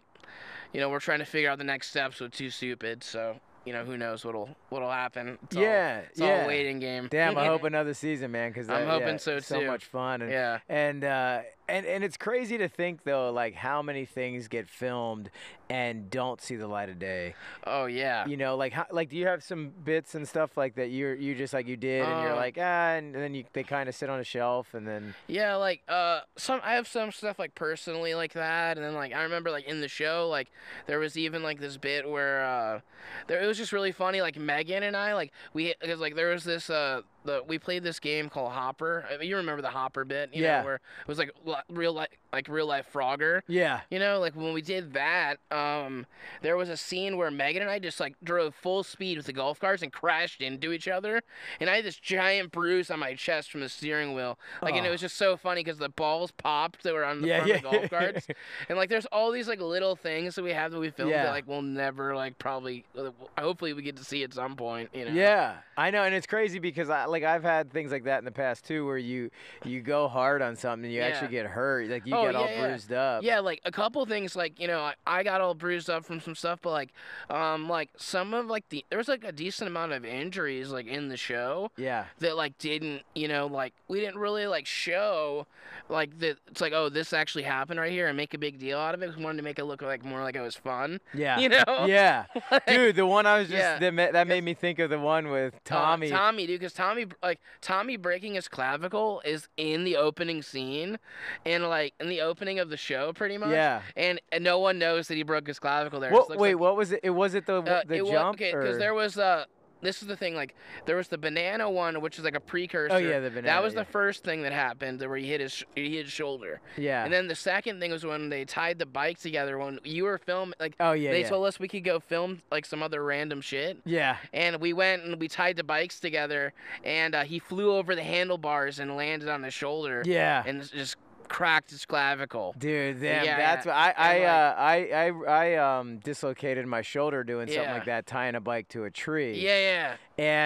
[0.73, 3.05] you know, we're trying to figure out the next steps with Too Stupid.
[3.05, 3.37] So,
[3.67, 5.37] you know, who knows what'll what'll happen.
[5.45, 6.45] It's all- yeah, it's all yeah.
[6.45, 7.09] a waiting game.
[7.11, 9.67] Damn, I hope another season, man, because I'm hoping so, So too.
[9.67, 10.61] much fun, and Yeah.
[10.71, 15.31] and uh, and and it's crazy to think though, like how many things get filmed
[15.71, 17.35] and don't see the light of day.
[17.65, 18.27] Oh yeah.
[18.27, 21.15] You know, like how, like do you have some bits and stuff like that you're
[21.15, 23.89] you just like you did, and you're Uh, like ah, and then you they kind
[23.89, 27.39] of sit on a shelf, and then Yeah, like uh some I have some stuff
[27.39, 30.51] like personally like that and then like I remember like in the show like
[30.87, 32.81] there was even like this bit where uh
[33.27, 36.31] there it was just really funny like Megan and I like we cuz like there
[36.31, 39.05] was this uh the we played this game called Hopper.
[39.13, 40.61] I mean, you remember the Hopper bit, you Yeah.
[40.61, 41.31] know, where it was like
[41.69, 43.41] real life like real life Frogger.
[43.49, 46.07] yeah, You know, like when we did that, um,
[46.43, 49.33] there was a scene where Megan and I just like drove full speed with the
[49.33, 51.23] golf carts and crashed into each other,
[51.61, 54.39] and I had this giant bruise on my chest from the steering wheel.
[54.63, 54.93] Like, and it Oh.
[54.93, 57.63] was just so funny because the balls popped that were on the Yeah, front of
[57.63, 58.29] the golf carts,
[58.69, 61.25] and like there's all these like little things that we have that we filmed Yeah.
[61.25, 64.91] that like we'll never like probably, uh, hopefully we get to see at some point.
[64.93, 65.13] You know.
[65.13, 68.25] Yeah, I know, and it's crazy because I like I've had things like that in
[68.25, 69.31] the past too, where you
[69.65, 72.47] you go hard on something and you actually get hurt, like you Oh, get all
[72.47, 72.67] yeah, yeah.
[72.69, 73.23] bruised up.
[73.25, 76.21] Yeah, like a couple things, like you know, I, I got all bruised up from
[76.21, 76.91] some stuff, but like,
[77.31, 80.87] um, like some of like the there was like a decent amount of injuries like
[80.87, 85.47] in the show yeah, that like didn't you know like we didn't really like show
[85.91, 88.79] like that it's like oh this actually happened right here and make a big deal
[88.79, 89.17] out of it.
[89.17, 91.65] We wanted to make it look like more like it was fun, yeah, you know?
[91.87, 92.25] yeah.
[92.51, 93.79] Like, Dude, the one I was just Yeah.
[93.91, 96.09] that, that made me think of the one with uh, Tommy.
[96.09, 100.99] Tommy, dude, because Tommy, like Tommy breaking his clavicle is in the opening scene,
[101.45, 103.51] and like in the opening of the show, pretty much.
[103.51, 103.83] yeah.
[103.97, 106.13] And, and no one knows that he broke his clavicle there.
[106.13, 107.01] What, wait, like- what was it?
[107.03, 109.45] It was it the Uh, the it jump okay, because there was uh
[109.81, 110.55] this is the thing like
[110.87, 112.95] there was the banana one which is like a precursor.
[112.95, 113.47] oh yeah, the banana.
[113.47, 113.81] that was yeah.
[113.81, 116.61] the first thing that happened where he hit his sh- he hit his shoulder.
[116.77, 117.05] yeah.
[117.05, 120.19] And then the second thing was when they tied the bike together when you were
[120.19, 121.29] filming like oh yeah, they yeah.
[121.29, 123.79] told us we could go film like some other random shit.
[123.85, 124.17] yeah.
[124.33, 126.53] And we went and we tied the bikes together
[126.85, 130.43] and uh, he flew over the handlebars and landed on his shoulder Yeah.
[130.47, 130.97] and just
[131.29, 132.55] cracked his clavicle.
[132.59, 133.73] Dude, damn, Yeah, that's yeah.
[133.73, 137.85] what I I, like- uh, I I I um dislocated my shoulder doing something like
[137.87, 139.39] that, tying a bike to a tree.
[139.39, 139.97] Yeah, yeah.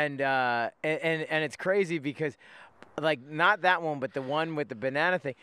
[0.01, 2.37] and uh and, and and it's crazy because
[3.01, 5.35] like not that one but the one with the banana thing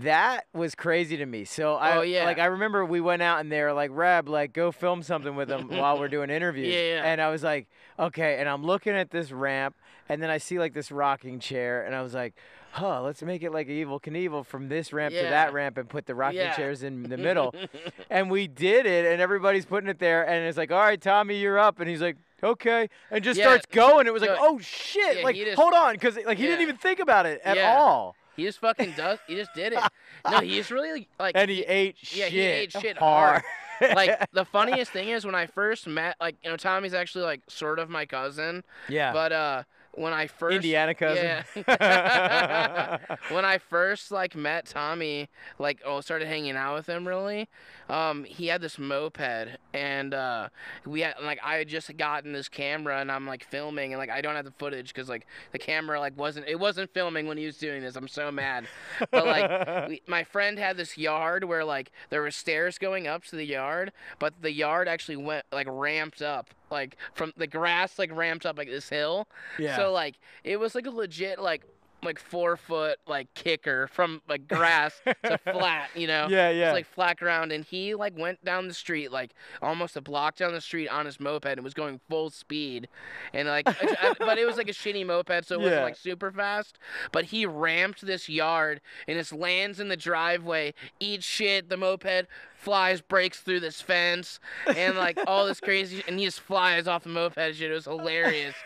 [0.00, 2.24] that was crazy to me so i Oh, yeah.
[2.24, 5.36] like i remember we went out and they were like Raab, like go film something
[5.36, 7.02] with them while we're doing interviews Yeah, yeah.
[7.04, 9.76] and i was like okay and i'm looking at this ramp
[10.08, 12.34] and then i see like this rocking chair and i was like
[12.76, 16.06] huh let's make it like Evel Knievel from this ramp to that ramp and put
[16.06, 16.54] the rocking Yeah.
[16.54, 17.54] chairs in the middle
[18.10, 21.38] and we did it and everybody's putting it there and it's like all right tommy
[21.38, 23.46] you're up and he's like okay and just Yeah.
[23.46, 26.46] starts going it was like oh shit yeah, like just- hold on because like he
[26.46, 27.76] didn't even think about it at Yeah.
[27.78, 29.18] all He just fucking does.
[29.26, 29.78] He just did it.
[30.30, 31.34] No, he's really like.
[31.36, 33.42] and he ate yeah, shit he ate shit hard,
[33.80, 37.40] like the funniest thing is when I first met, like you know, Tommy's actually like
[37.48, 39.62] sort of my cousin, yeah but uh,
[39.96, 41.24] when I first indiana cousin
[41.56, 42.98] Yeah.
[43.30, 45.28] when I first like met Tommy,
[45.58, 47.48] like oh started hanging out with him really,
[47.88, 50.48] um, he had this moped and uh,
[50.84, 54.10] we had like I had just gotten this camera and I'm like filming and like
[54.10, 57.38] I don't have the footage because like the camera like wasn't it wasn't filming when
[57.38, 57.96] he was doing this.
[57.96, 58.66] I'm so mad,
[59.10, 63.24] but like we, my friend had this yard where like there were stairs going up
[63.24, 67.98] to the yard, but the yard actually went like ramped up like from the grass
[67.98, 69.26] like ramped up like this hill.
[69.58, 71.62] yeah So like it was like a legit like
[72.02, 76.28] like four foot like kicker from like grass to flat, you know.
[76.28, 79.96] yeah yeah It's like flat ground, and he like went down the street like almost
[79.96, 82.86] a block down the street on his moped and was going full speed,
[83.32, 86.30] and like, I- but it was like a shitty moped, so it wasn't like super
[86.30, 86.78] fast.
[87.12, 91.70] But he ramped this yard and it lands in the driveway, eats shit.
[91.70, 92.26] The moped
[92.66, 97.04] flies, breaks through this fence, and like all this crazy, and he just flies off
[97.04, 97.38] the moped.
[97.38, 98.56] and Shit, it was hilarious.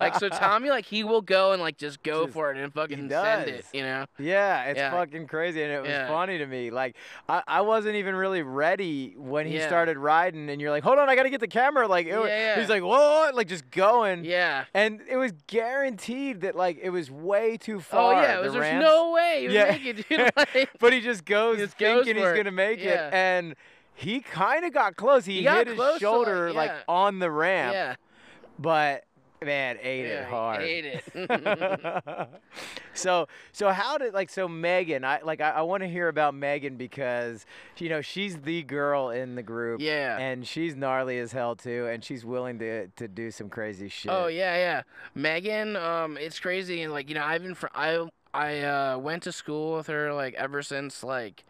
[0.00, 2.72] Like so, Tommy like he will go and like just go Just- for it and
[2.72, 4.06] fucking send it, you know.
[4.18, 4.90] Yeah, it's Yeah.
[4.90, 6.08] fucking crazy, and it was Yeah.
[6.08, 6.70] funny to me.
[6.70, 6.96] Like,
[7.28, 9.66] I, I wasn't even really ready when he Yeah.
[9.66, 12.24] started riding, and you're like, "Hold on, I gotta get the camera." Like, it, wa-
[12.24, 14.24] Yeah, he's like, "Whoa!" Like, just going.
[14.24, 14.64] Yeah.
[14.72, 18.14] And it was guaranteed that like it was way too far.
[18.14, 18.84] Oh yeah, it the was, there's ramps.
[18.84, 19.70] no way Yeah.
[19.72, 20.30] make it, dude.
[20.36, 23.41] Like, but he just goes just goes thinking for he's gonna make it, and
[23.94, 25.24] he kind of got close.
[25.24, 27.96] He, He got hit his close to, like, shoulder like, on the ramp, yeah,
[28.58, 29.04] but
[29.44, 30.62] man, ate yeah, it hard.
[30.62, 32.28] Ate it.
[32.94, 35.04] so so how did like so Megan?
[35.04, 37.44] I like I, I want to hear about Megan because
[37.78, 39.80] you know she's the girl in the group.
[39.80, 40.18] Yeah.
[40.18, 44.12] And she's gnarly as hell too, and she's willing to to do some crazy shit.
[44.12, 44.82] oh yeah, yeah.
[45.14, 46.82] Megan, um, it's crazy.
[46.82, 50.12] and Like you know, I've been fr- I I uh, went to school with her
[50.12, 51.44] like ever since like,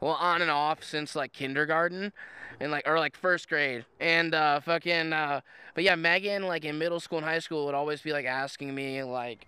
[0.00, 2.12] well, on and off since like kindergarten,
[2.60, 5.12] and like or like first grade, and uh, fucking.
[5.12, 5.40] Uh,
[5.74, 8.74] but yeah, Megan like in middle school and high school would always be like asking
[8.74, 9.46] me like,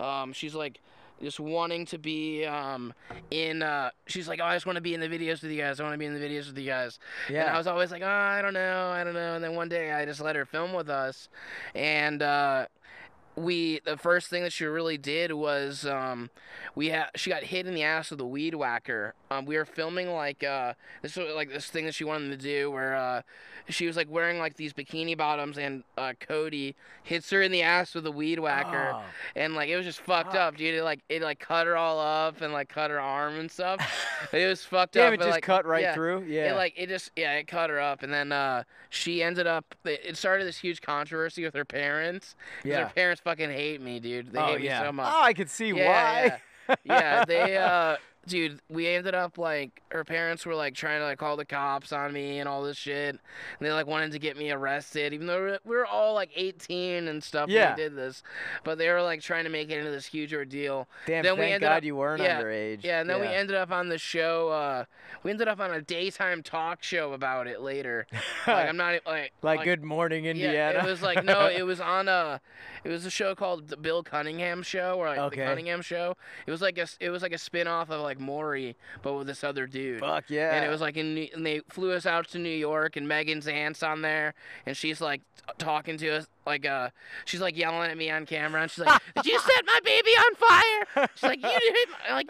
[0.00, 0.80] um, she's like.
[1.22, 2.92] Just wanting to be um,
[3.30, 5.62] in, uh, she's like, oh, I just want to be in the videos with you
[5.62, 5.78] guys.
[5.78, 6.98] I want to be in the videos with you guys.
[7.28, 7.54] And yeah.
[7.54, 9.36] I was always like, oh, I don't know, I don't know.
[9.36, 11.28] And then one day I just let her film with us,
[11.72, 12.66] and uh,
[13.36, 16.30] we the first thing that she really did was um,
[16.74, 19.14] we had she got hit in the ass with a weed whacker.
[19.34, 22.36] Um, we were filming like uh, this was like this thing that she wanted to
[22.36, 23.22] do where uh,
[23.68, 27.62] she was like wearing like these bikini bottoms and uh, Cody hits her in the
[27.62, 29.02] ass with a weed whacker Oh.
[29.34, 30.74] and like it was just fucked up, dude.
[30.74, 33.80] It like it like cut her all up and like cut her arm and stuff.
[34.32, 35.14] it was fucked Damn, up.
[35.14, 36.24] it but, just like, cut right yeah, through.
[36.28, 36.52] Yeah.
[36.52, 39.74] It like it just yeah it cut her up and then uh she ended up
[39.84, 42.36] it it started this huge controversy with her parents.
[42.64, 42.84] Yeah.
[42.84, 44.32] Her parents fucking hate me, dude.
[44.32, 44.80] They oh hate yeah.
[44.80, 45.12] me so much.
[45.14, 46.40] Oh, I could see yeah, why.
[46.68, 46.74] yeah.
[46.84, 51.18] yeah, they uh dude, we ended up like her parents were like trying to like
[51.18, 53.10] call the cops on me and all this shit.
[53.10, 53.18] And
[53.60, 57.22] they like wanted to get me arrested, even though we were- all like 18 and
[57.22, 57.68] stuff Yeah.
[57.70, 58.22] when we did this.
[58.64, 60.88] But they were like trying to make it into this huge ordeal.
[61.06, 62.82] Damn, Then thank God up- you weren't yeah, underage.
[62.82, 64.48] Yeah, and then we ended up on the show.
[64.48, 64.84] Uh,
[65.22, 68.06] we ended up on a daytime talk show about it later.
[68.46, 70.52] like I'm not like like, Good Morning Indiana.
[70.54, 72.40] Yeah, it was like no, it was on a,
[72.82, 75.40] it was a show called the Bill Cunningham Show or like Okay.
[75.40, 76.16] the Cunningham Show.
[76.46, 79.26] It was like a it was like a spin off of like Maury, but with
[79.26, 80.00] this other dude.
[80.00, 80.54] Fuck yeah.
[80.54, 83.46] And it was like in, and they flew us out to New York, and Megan's
[83.46, 84.34] aunt's on there,
[84.66, 85.22] and she's like
[85.58, 86.90] talking to us, like uh,
[87.24, 90.10] she's like yelling at me on camera, and she's like, "Did you set my baby
[90.10, 92.28] on fire?" She's like, "You did," like,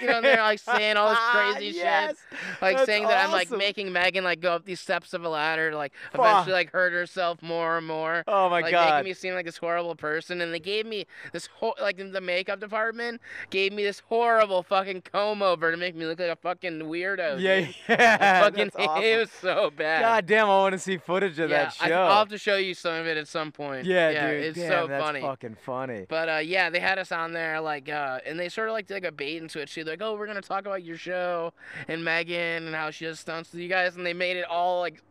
[0.00, 2.16] you know, they're like saying all this crazy yes.
[2.30, 5.24] shit, like That's saying that I'm like making Megan like go up these steps of
[5.24, 8.24] a ladder, to, like eventually like hurt herself more and more.
[8.26, 8.64] Oh my god.
[8.64, 8.90] like God.
[8.90, 12.20] making me seem like this horrible person, and they gave me this whole like the
[12.20, 16.36] makeup department gave me this horrible fucking comb over to make me look like a
[16.36, 17.40] fucking weirdo.
[17.40, 17.74] yeah, dude.
[17.88, 18.40] yeah.
[18.42, 19.02] fucking awesome.
[19.02, 20.02] it was so bad.
[20.02, 22.02] God damn, I want to see footage of yeah, that I, show.
[22.02, 23.86] I'll have to show you some of it at some point.
[23.86, 24.44] Yeah, yeah dude.
[24.44, 25.20] it's damn, so that's funny.
[25.20, 26.06] fucking funny.
[26.08, 28.86] But uh, yeah, they had us on there like, uh, and they sort of like
[28.86, 29.74] did like a bait and switch.
[29.74, 29.84] Too.
[29.84, 31.52] They're Like, oh, we're gonna talk about your show
[31.88, 34.80] and Megan and how she does stunts with you guys, and they made it all
[34.80, 35.02] like,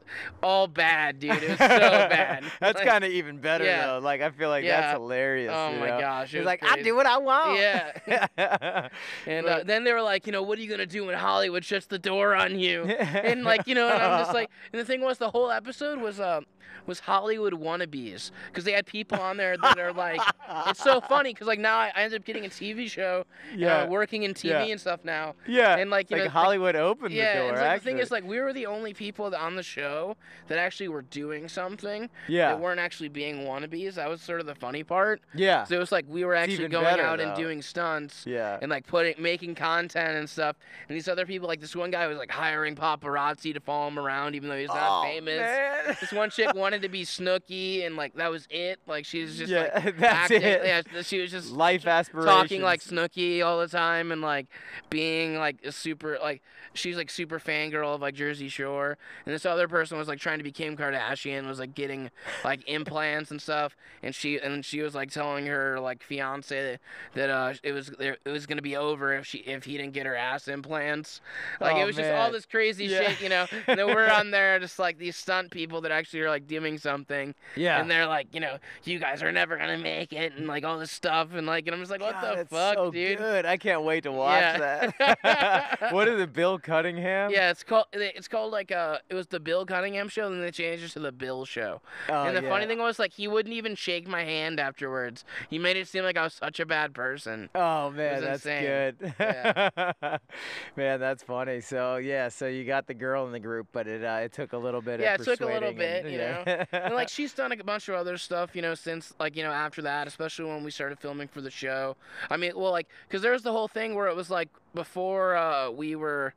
[0.44, 1.42] all bad, dude.
[1.42, 2.44] It was so bad.
[2.60, 3.88] that's Like, kind of even better yeah.
[3.88, 4.00] though.
[4.00, 4.82] Like I feel like Yeah.
[4.82, 5.52] that's hilarious.
[5.54, 6.00] Oh my know?
[6.00, 7.60] gosh, it He's was like, I do what I want.
[7.60, 8.90] Yeah.
[9.26, 11.64] And uh, then they were like, you know, what are you gonna do when Hollywood
[11.64, 12.84] shuts the door on you?
[12.84, 16.00] and like, you know, and I'm just like, and the thing was, the whole episode
[16.00, 16.42] was uh,
[16.86, 20.20] was Hollywood wannabes because they had people on there that are like,
[20.68, 23.84] it's so funny because like now I, I ended up getting a TV show, Yeah.
[23.84, 24.64] uh, working in TV Yeah.
[24.66, 25.36] and stuff now.
[25.48, 25.78] yeah.
[25.78, 27.50] And like, you like know, like- Hollywood opened yeah, the door.
[27.54, 30.16] and like, the thing is, like, we were the only people that- on the show
[30.48, 32.10] that actually were doing something.
[32.28, 33.96] yeah, That weren't actually being wannabes.
[33.96, 35.22] That was sort of the funny part.
[35.34, 38.58] yeah, So it was like we were actually going better, out and doing stunts yeah.
[38.62, 40.56] and like putting making content and stuff.
[40.90, 44.00] And these other people, like this one guy was like hiring paparazzi to follow him
[44.00, 45.40] around, even though he's not Oh, famous.
[45.40, 45.96] man.
[46.00, 48.80] This one chick wanted to be Snooki, and like that was it.
[48.88, 50.42] Like she was just yeah, like that's acting.
[50.42, 50.62] it.
[50.94, 52.34] Yeah, she was just Life aspirations.
[52.34, 54.48] talking like Snooki all the time and like
[54.90, 56.42] being like a super like
[56.74, 60.38] she's like super fangirl of like Jersey Shore and this other person was like trying
[60.40, 62.10] to be Kim Kardashian was like getting
[62.44, 66.80] like implants and stuff and she and she was like telling her like fiance
[67.14, 70.06] that, uh it was it was gonna be over if she if he didn't get
[70.06, 71.22] her ass implants
[71.62, 73.10] like Oh, it was just all this crazy Yeah.
[73.10, 76.22] shit you know and then we're on there just like these stunt people that actually
[76.22, 77.80] are like doing something yeah.
[77.80, 80.78] and they're like, you know, you guys are never gonna make it, and like all
[80.78, 83.18] this stuff, and like, and I'm just like, what God, the fuck, so dude?
[83.18, 83.46] good.
[83.46, 84.92] I can't wait to watch Yeah.
[84.98, 85.92] that.
[85.92, 87.32] what is it, Bill Cunningham?
[87.32, 90.42] Yeah, it's called it's called like uh, it was the Bill Cunningham show, and then
[90.42, 91.82] they changed it to the Bill show.
[92.10, 95.26] Oh, and the funny thing was, like, he wouldn't even shake my hand afterwards.
[95.50, 97.50] He made it seem like I was such a bad person.
[97.56, 98.64] Oh man, that's insane.
[98.64, 99.14] good.
[99.20, 99.70] Yeah.
[100.76, 101.62] man, that's funny.
[101.62, 104.54] So yeah, so you got the girl in the group, but it uh, it took
[104.54, 105.00] a little bit.
[105.00, 106.66] Yeah, of it took a little bit, you yeah.
[106.72, 109.52] and like she's done a bunch of other stuff, you know, since like you know
[109.52, 111.96] after that, especially when we started filming for the show.
[112.30, 115.36] I mean, well, like because there was the whole thing where it was like before
[115.36, 116.34] uh, we were,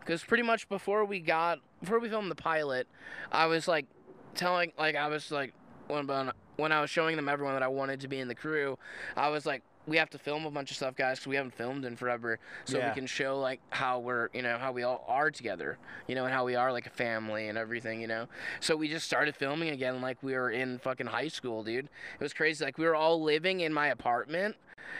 [0.00, 2.86] because pretty much before we got before we filmed the pilot,
[3.32, 3.86] I was like
[4.34, 5.52] telling like I was like
[5.88, 6.08] when
[6.56, 8.78] when I was showing them everyone that I wanted to be in the crew,
[9.16, 9.62] I was like.
[9.86, 12.38] We have to film a bunch of stuff, guys, because we haven't filmed in forever.
[12.64, 12.88] So Yeah.
[12.88, 15.78] we can show like how we're, you know, how we all are together,
[16.08, 18.26] you know, and how we are like a family and everything, you know.
[18.60, 21.86] So we just started filming again like we were in fucking high school, dude.
[21.86, 22.64] It was crazy.
[22.64, 24.56] Like we were all living in my apartment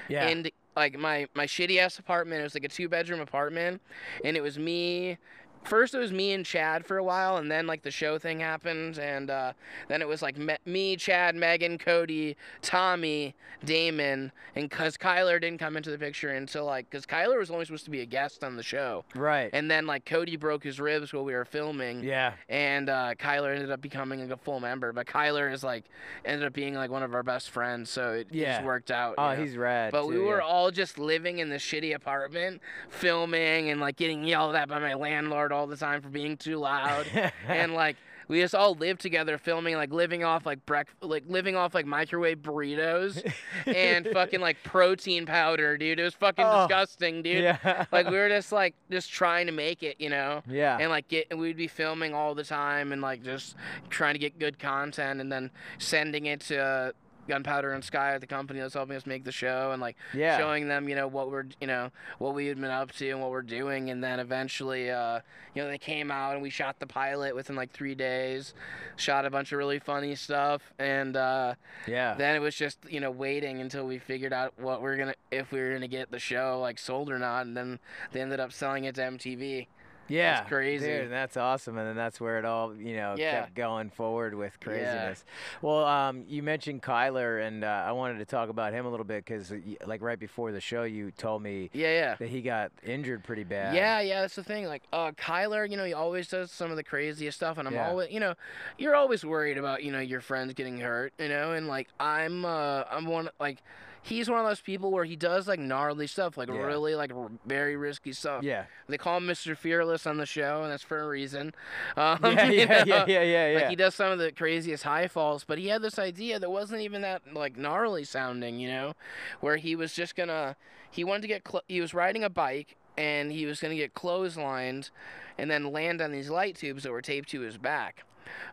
[0.09, 0.29] yeah.
[0.29, 2.41] and like my my shitty ass apartment.
[2.41, 3.81] It was like a two bedroom apartment
[4.25, 5.19] and it was me
[5.67, 8.41] First it was me and Chad for a while, and then like the show thing
[8.41, 9.53] happened, and uh,
[9.89, 15.59] then it was like me, me, Chad, Megan, Cody, Tommy, Damon, and cause Kyler didn't
[15.59, 18.45] come into the picture until like, cause Kyler was only supposed to be a guest
[18.45, 19.51] on the show, right.
[19.53, 22.35] and then like Cody broke his ribs while we were filming, yeah.
[22.49, 24.93] and uh, Kyler ended up becoming like a full member.
[24.93, 25.85] But Kyler is like
[26.25, 28.55] ended up being like one of our best friends, so it Yeah.
[28.57, 29.17] just worked out.
[29.19, 29.43] Oh, know?
[29.43, 29.93] he's rad.
[29.93, 30.45] But we were yeah.
[30.45, 34.95] all just living in this shitty apartment, filming and like getting yelled at by my
[34.95, 37.07] landlord all the time for being too loud,
[37.49, 37.97] and like.
[38.29, 41.87] We just all lived together, filming like living off like break, like living off like
[41.87, 43.23] microwave burritos
[43.67, 46.01] and fucking like protein powder, dude.
[46.01, 47.45] It was fucking Oh, disgusting, dude.
[47.45, 47.85] yeah.
[47.93, 50.77] Like we were just like just trying to make it, you know yeah.
[50.77, 53.55] and like get and we'd be filming all the time and like just
[53.91, 55.49] trying to get good content and then
[55.79, 56.91] sending it to uh,
[57.29, 60.39] Gunpowder and Sky, at the company that's helping us make the show, and like yeah.
[60.39, 63.21] showing them, you know, what we're, you know, what we had been up to and
[63.21, 65.21] what we're doing, and then eventually, uh,
[65.55, 68.55] you know, they came out and we shot the pilot within like three days,
[68.97, 71.55] shot a bunch of really funny stuff, and uh,
[71.87, 72.15] yeah.
[72.15, 75.53] then it was just you know waiting until we figured out what we're gonna if
[75.53, 77.79] we were gonna get the show like sold or not, and then
[78.13, 79.67] they ended up selling it to MTV.
[80.09, 80.87] Yeah, that's crazy.
[80.87, 83.43] dude, and that's awesome, and then that's where it all you know Yeah.
[83.43, 85.25] kept going forward with craziness.
[85.63, 89.05] Well, um, you mentioned Kyler, and uh, I wanted to talk about him a little
[89.07, 89.53] bit because,
[89.87, 92.17] like, right before the show, you told me Yeah, yeah.
[92.19, 93.75] that he got injured pretty bad.
[93.75, 94.67] Yeah, yeah, that's the thing.
[94.67, 97.75] Like, uh, Kyler, you know, he always does some of the craziest stuff, and I'm
[97.75, 97.89] Yeah.
[97.89, 98.35] always, you know,
[98.79, 102.45] you're always worried about, you know, your friends getting hurt, you know, and like I'm,
[102.45, 103.63] uh, I'm one like.
[104.07, 106.59] He's one of those people where he does like gnarly stuff, like Yeah.
[106.63, 108.45] really like r- very risky stuff.
[108.45, 108.67] Yeah.
[108.89, 109.57] They call him Mr.
[109.57, 111.53] Fearless on the show, and that's for a reason.
[111.97, 113.69] Um, Yeah, yeah, yeah, yeah, yeah, Like yeah.
[113.71, 116.83] he does some of the craziest high falls, but he had this idea that wasn't
[116.83, 118.93] even that like gnarly sounding, you know,
[119.41, 120.55] where he was just gonna
[120.91, 123.93] he wanted to get clo- he was riding a bike and he was gonna get
[123.95, 124.91] clotheslined
[125.37, 128.05] and then land on these light tubes that were taped to his back.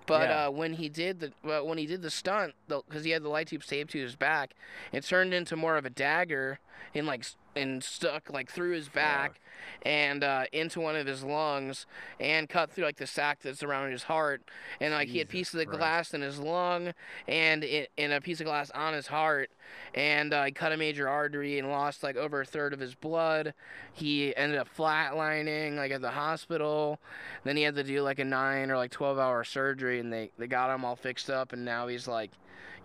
[0.06, 0.48] But Yeah.
[0.48, 3.30] uh, when he did the well, when he did the stunt, because he had the
[3.30, 4.54] light tube taped to his back,
[4.92, 6.60] it turned into more of a dagger
[6.94, 7.26] in like
[7.56, 9.40] and stuck like through his back
[9.84, 11.86] and uh, into one of his lungs
[12.20, 14.42] and cut through like the sac that's around his heart.
[14.80, 15.80] And like he had Jesus pieces of Christ.
[15.80, 16.94] glass in his lung
[17.28, 19.50] and it, and a piece of glass on his heart.
[19.94, 22.96] And uh, he cut a major artery and lost like over a third of his
[22.96, 23.54] blood.
[23.94, 27.00] He ended up flatlining like at the hospital.
[27.44, 30.32] Then he had to do like a nine or like 12 hour surgery and they,
[30.38, 32.32] they got him all fixed up and now he's like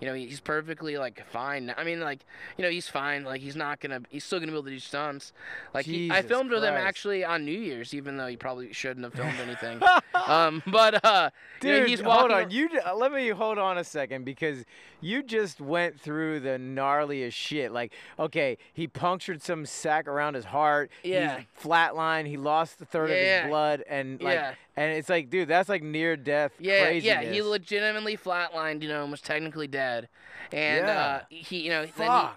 [0.01, 2.25] you know he's perfectly like fine i mean like
[2.57, 4.79] you know he's fine like he's not gonna he's still gonna be able to do
[4.79, 5.33] stunts
[5.75, 9.05] like he, i filmed with him actually on new year's even though he probably shouldn't
[9.05, 9.81] have filmed anything
[10.27, 11.31] um but uh
[11.63, 12.51] you know, Dude, he's hold on.
[12.51, 14.65] You uh, let me hold on a second because
[15.01, 17.73] you just went through the gnarliest shit.
[17.73, 20.91] Like, okay, he punctured some sac around his heart.
[21.03, 21.39] Yeah.
[21.39, 22.27] He's flatline.
[22.27, 24.55] He lost a third of his blood, and like, Yeah.
[24.79, 27.25] And it's like, dude, that's like near death Yeah, craziness.
[27.25, 30.09] yeah, he legitimately flatlined, you know, and was technically dead.
[30.53, 30.99] And Yeah.
[30.99, 32.31] uh, he, you know, then he,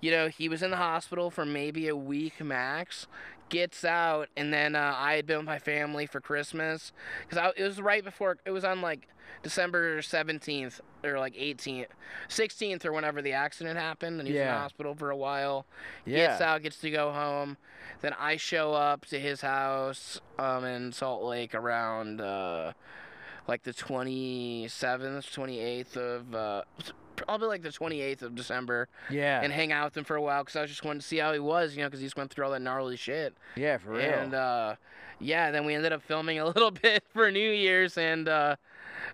[0.00, 3.06] you know, he was in the hospital for maybe a week max.
[3.48, 6.92] Gets out, and then uh, I had been with my family for Christmas
[7.28, 9.08] because it was right before it was on like
[9.42, 11.88] December seventeenth or like eighteenth,
[12.28, 15.64] sixteenth or whenever the accident happened, and he was in the hospital for a while.
[16.04, 16.28] Yeah.
[16.28, 17.56] Gets out, gets to go home.
[18.00, 22.72] Then I show up to his house um, in Salt Lake around uh,
[23.46, 26.62] like the 27th, 28th of uh,
[27.18, 29.40] probably like the 28th of December Yeah.
[29.42, 31.18] and hang out with him for a while because I was just wanting to see
[31.18, 33.34] how he was, you know, because he just went through all that gnarly shit.
[33.56, 34.00] yeah, for real.
[34.02, 34.74] And uh,
[35.20, 38.56] yeah, then we ended up filming a little bit for New Year's, and uh,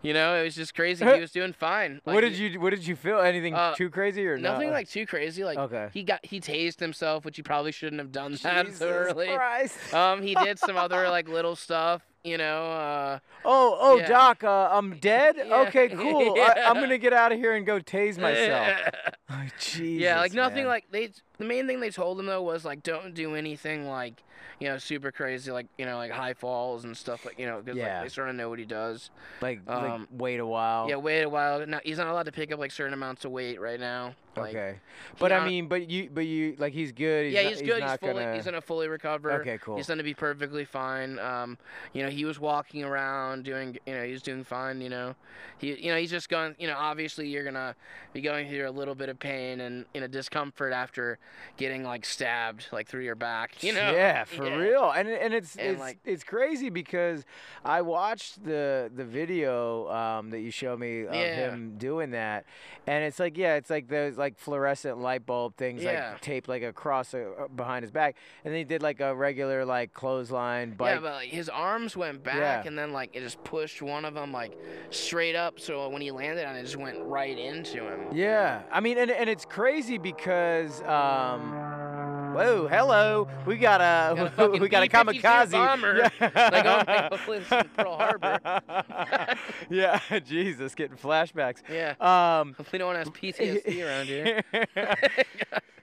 [0.03, 1.05] you know, it was just crazy.
[1.05, 2.01] he was doing fine.
[2.05, 3.21] what did you What did you feel?
[3.21, 4.75] Anything Uh, too crazy or Nothing no?
[4.75, 5.45] like too crazy.
[5.45, 5.89] Like Okay.
[5.93, 9.35] he got he tased himself, which he probably shouldn't have done that Jesus so early.
[9.35, 9.95] Christ.
[9.95, 12.65] Um, he did some other like little stuff, you know.
[12.65, 14.09] Uh, oh, oh, yeah.
[14.09, 15.37] Doc, uh, I'm dead.
[15.45, 15.57] Yeah.
[15.69, 16.37] Okay, cool.
[16.41, 18.69] I, I'm gonna get out of here and go tase myself.
[19.31, 20.67] Oh, Jesus, yeah, like nothing man.
[20.67, 21.11] like they.
[21.39, 24.23] The main thing they told him though was like, don't do anything like,
[24.61, 27.61] you know, super crazy, like you know, like high falls and stuff like you know,
[27.61, 27.97] because Yeah.
[27.97, 29.11] like, they sort of know what he does.
[29.41, 30.89] like, like um, wait a while.
[30.89, 31.67] Yeah, wait a while.
[31.67, 34.15] No, he's not allowed to pick up like certain amounts of weight right now.
[34.37, 34.79] Like, okay,
[35.21, 37.27] but I mean, but you, but you, like he's good.
[37.27, 37.75] He's yeah, not, he's good.
[37.75, 38.13] He's, not fully.
[38.15, 38.35] gonna.
[38.35, 39.31] He's gonna fully recover.
[39.33, 39.77] Okay, cool.
[39.77, 41.21] He's gonna be perfectly fine.
[41.21, 41.57] Um,
[41.93, 43.79] you know, he was walking around doing.
[43.87, 44.81] You know, he was doing fine.
[44.81, 45.15] You know,
[45.59, 45.81] he.
[45.81, 46.57] You know, he's just going.
[46.59, 47.77] You know, obviously you're gonna
[48.13, 51.19] be going through a little bit of pain and you know discomfort after
[51.57, 53.63] getting like stabbed like through your back.
[53.63, 53.93] You know.
[53.93, 54.57] Yeah, for Yeah.
[54.57, 54.91] real.
[54.91, 57.25] And and it's And, it's like- it's crazy because
[57.65, 61.35] I watched the the video um, that you showed me of Yeah.
[61.51, 62.45] him doing that,
[62.87, 66.11] and it's like yeah, it's like those like fluorescent light bulb things Yeah.
[66.13, 69.65] like taped like across uh, behind his back, and then he did like a regular
[69.65, 70.95] like clothesline bike.
[70.97, 74.15] Yeah, but like, his arms went back, and then like it just pushed one of
[74.15, 74.53] them like
[74.91, 75.61] straight up.
[75.61, 78.01] So when he landed on it, it just went right into him.
[78.13, 80.81] Yeah, I mean, and, and it's crazy because,
[81.15, 85.99] um, whoa, hello, we got a, Got a we got a B-52 kamikaze bomber.
[85.99, 86.11] Yeah.
[86.51, 88.39] Like, it's Pearl Harbor.
[89.71, 91.63] yeah, Jesus, getting flashbacks.
[91.71, 91.95] Yeah.
[92.01, 94.43] Um, Hopefully no one has PTSD around here.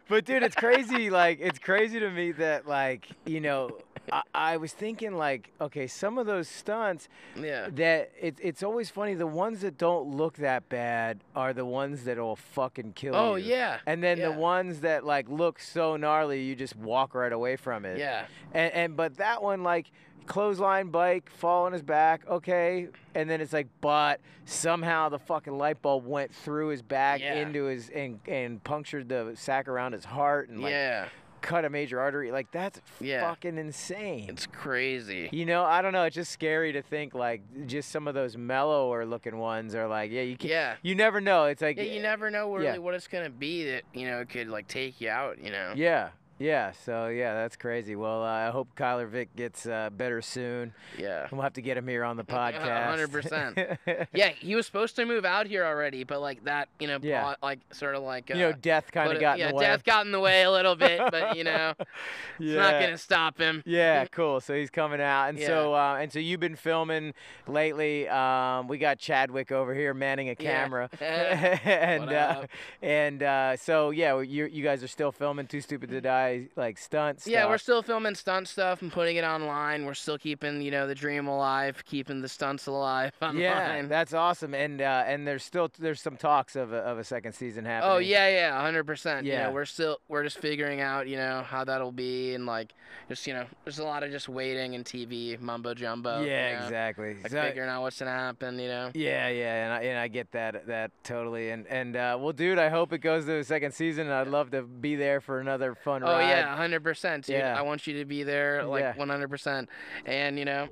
[0.08, 1.10] but dude, it's crazy.
[1.10, 3.78] Like, it's crazy to me that, like, you know,
[4.12, 7.68] I, I was thinking, like, okay, some of those stunts yeah.
[7.74, 9.14] that it, it's always funny.
[9.14, 13.36] The ones that don't look that bad are the ones that will fucking kill Oh
[13.36, 13.52] you.
[13.54, 13.80] yeah.
[13.86, 17.86] And then the ones that like look so gnarly, you just walk right away from
[17.86, 18.00] it.
[18.00, 18.26] Yeah.
[18.54, 19.92] And, and but that one like
[20.28, 22.88] clothesline bike, fall on his back, okay.
[23.16, 27.36] And then it's like, but somehow the fucking light bulb went through his back Yeah.
[27.36, 31.08] into his and and punctured the sac around his heart and like yeah.
[31.42, 32.32] Cut a major artery.
[32.32, 33.22] Like that's Yeah.
[33.30, 34.28] fucking insane.
[34.30, 35.30] It's crazy.
[35.32, 36.04] you know, I don't know.
[36.04, 40.12] It's just scary to think like just some of those mellower looking ones are like,
[40.12, 40.76] yeah, you can, Yeah.
[40.82, 41.46] you never know.
[41.46, 42.78] It's like, Yeah, you eh, never know really yeah.
[42.78, 45.40] what it's gonna be that you know could like take you out.
[45.44, 45.74] You know.
[45.76, 46.10] Yeah,
[46.42, 46.72] yeah.
[46.72, 47.96] So yeah, that's crazy.
[47.96, 50.74] Well, uh, I hope Kyler Vick gets uh, better soon.
[50.98, 51.28] Yeah.
[51.32, 53.78] We'll have to get him here on the Yeah, podcast.
[53.86, 54.08] 100%.
[54.14, 57.22] Yeah, he was supposed to move out here already, but like that, you know, Yeah.
[57.22, 59.56] plot, like sort of like uh, you know, death kind of got yeah, in the
[59.58, 59.66] way.
[59.66, 61.86] death got in the way a little bit, but you know, yeah.
[62.40, 63.62] it's not gonna stop him.
[63.66, 64.40] Yeah, cool.
[64.42, 67.14] So he's coming out, and so uh, and so you've been filming
[67.48, 68.08] lately.
[68.10, 72.46] Um, we got Chadwick over here manning a camera, and uh,
[72.82, 76.78] and uh, so yeah, you you guys are still filming Too Stupid to Die like
[76.78, 77.28] stunts.
[77.28, 79.86] Yeah, we're still filming stunt stuff and putting it online.
[79.86, 83.40] We're still keeping, you know, the dream alive, keeping the stunts alive online.
[83.42, 87.04] Yeah, that's awesome, and uh, and there's still there's some talks of a, of a
[87.04, 87.94] second season happening.
[87.96, 89.26] Oh yeah, yeah, hundred percent.
[89.26, 89.48] You Yeah.
[89.48, 92.74] know, we're still we're just figuring out, you know, how that'll be and like
[93.10, 96.22] just you know, there's a lot of just waiting and TV mumbo jumbo.
[96.22, 97.14] yeah, you know, exactly.
[97.22, 98.92] Like So- figuring out what's gonna happen, you know.
[98.94, 101.50] Yeah, yeah, and I, and I get that that totally.
[101.52, 104.10] And and uh, well, dude, I hope it goes to the second season.
[104.10, 107.38] I'd love to be there for another fun Oh ride yeah, hundred percent, dude.
[107.38, 107.58] Yeah.
[107.58, 108.96] I want you to be there, like Yeah.
[108.96, 109.70] one hundred percent.
[110.06, 110.68] And you know,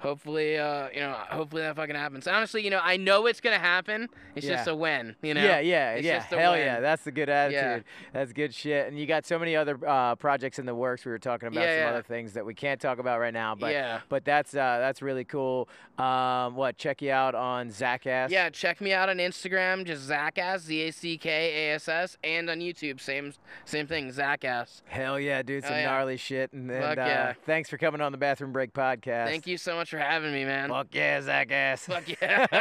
[0.00, 2.26] hopefully, uh, you know, hopefully that fucking happens.
[2.26, 4.08] Honestly, you know, I know it's gonna happen.
[4.34, 5.16] It's just a when.
[5.22, 5.42] You know.
[5.42, 6.18] Yeah, yeah, It's yeah.
[6.18, 6.60] just a Hell when.
[6.60, 7.84] yeah, that's the good attitude.
[7.84, 8.10] Yeah.
[8.12, 8.88] That's good shit.
[8.88, 11.04] And you got so many other uh, projects in the works.
[11.04, 11.90] We were talking about Yeah, some yeah.
[11.90, 14.00] other things that we can't talk about right now, but Yeah.
[14.08, 15.68] but that's uh, that's really cool.
[15.98, 16.78] Um, what?
[16.78, 18.30] Check you out on Zackass.
[18.30, 22.16] Yeah, check me out on Instagram, just Zackass, Z A C K A S S,
[22.22, 23.32] and on YouTube, same
[23.64, 24.82] same thing, Zackass.
[24.86, 25.64] Hell yeah, dude.
[25.64, 25.86] Some yeah.
[25.86, 26.52] gnarly shit.
[26.52, 27.32] And, and uh, yeah.
[27.46, 29.26] thanks for coming on the Bathroom Break podcast.
[29.26, 30.68] Thank you so much much for having me, man.
[30.68, 31.80] Fuck yeah, Zackass.
[31.80, 32.46] Fuck yeah.
[32.52, 32.58] All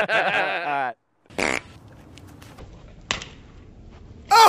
[0.69, 1.61] right.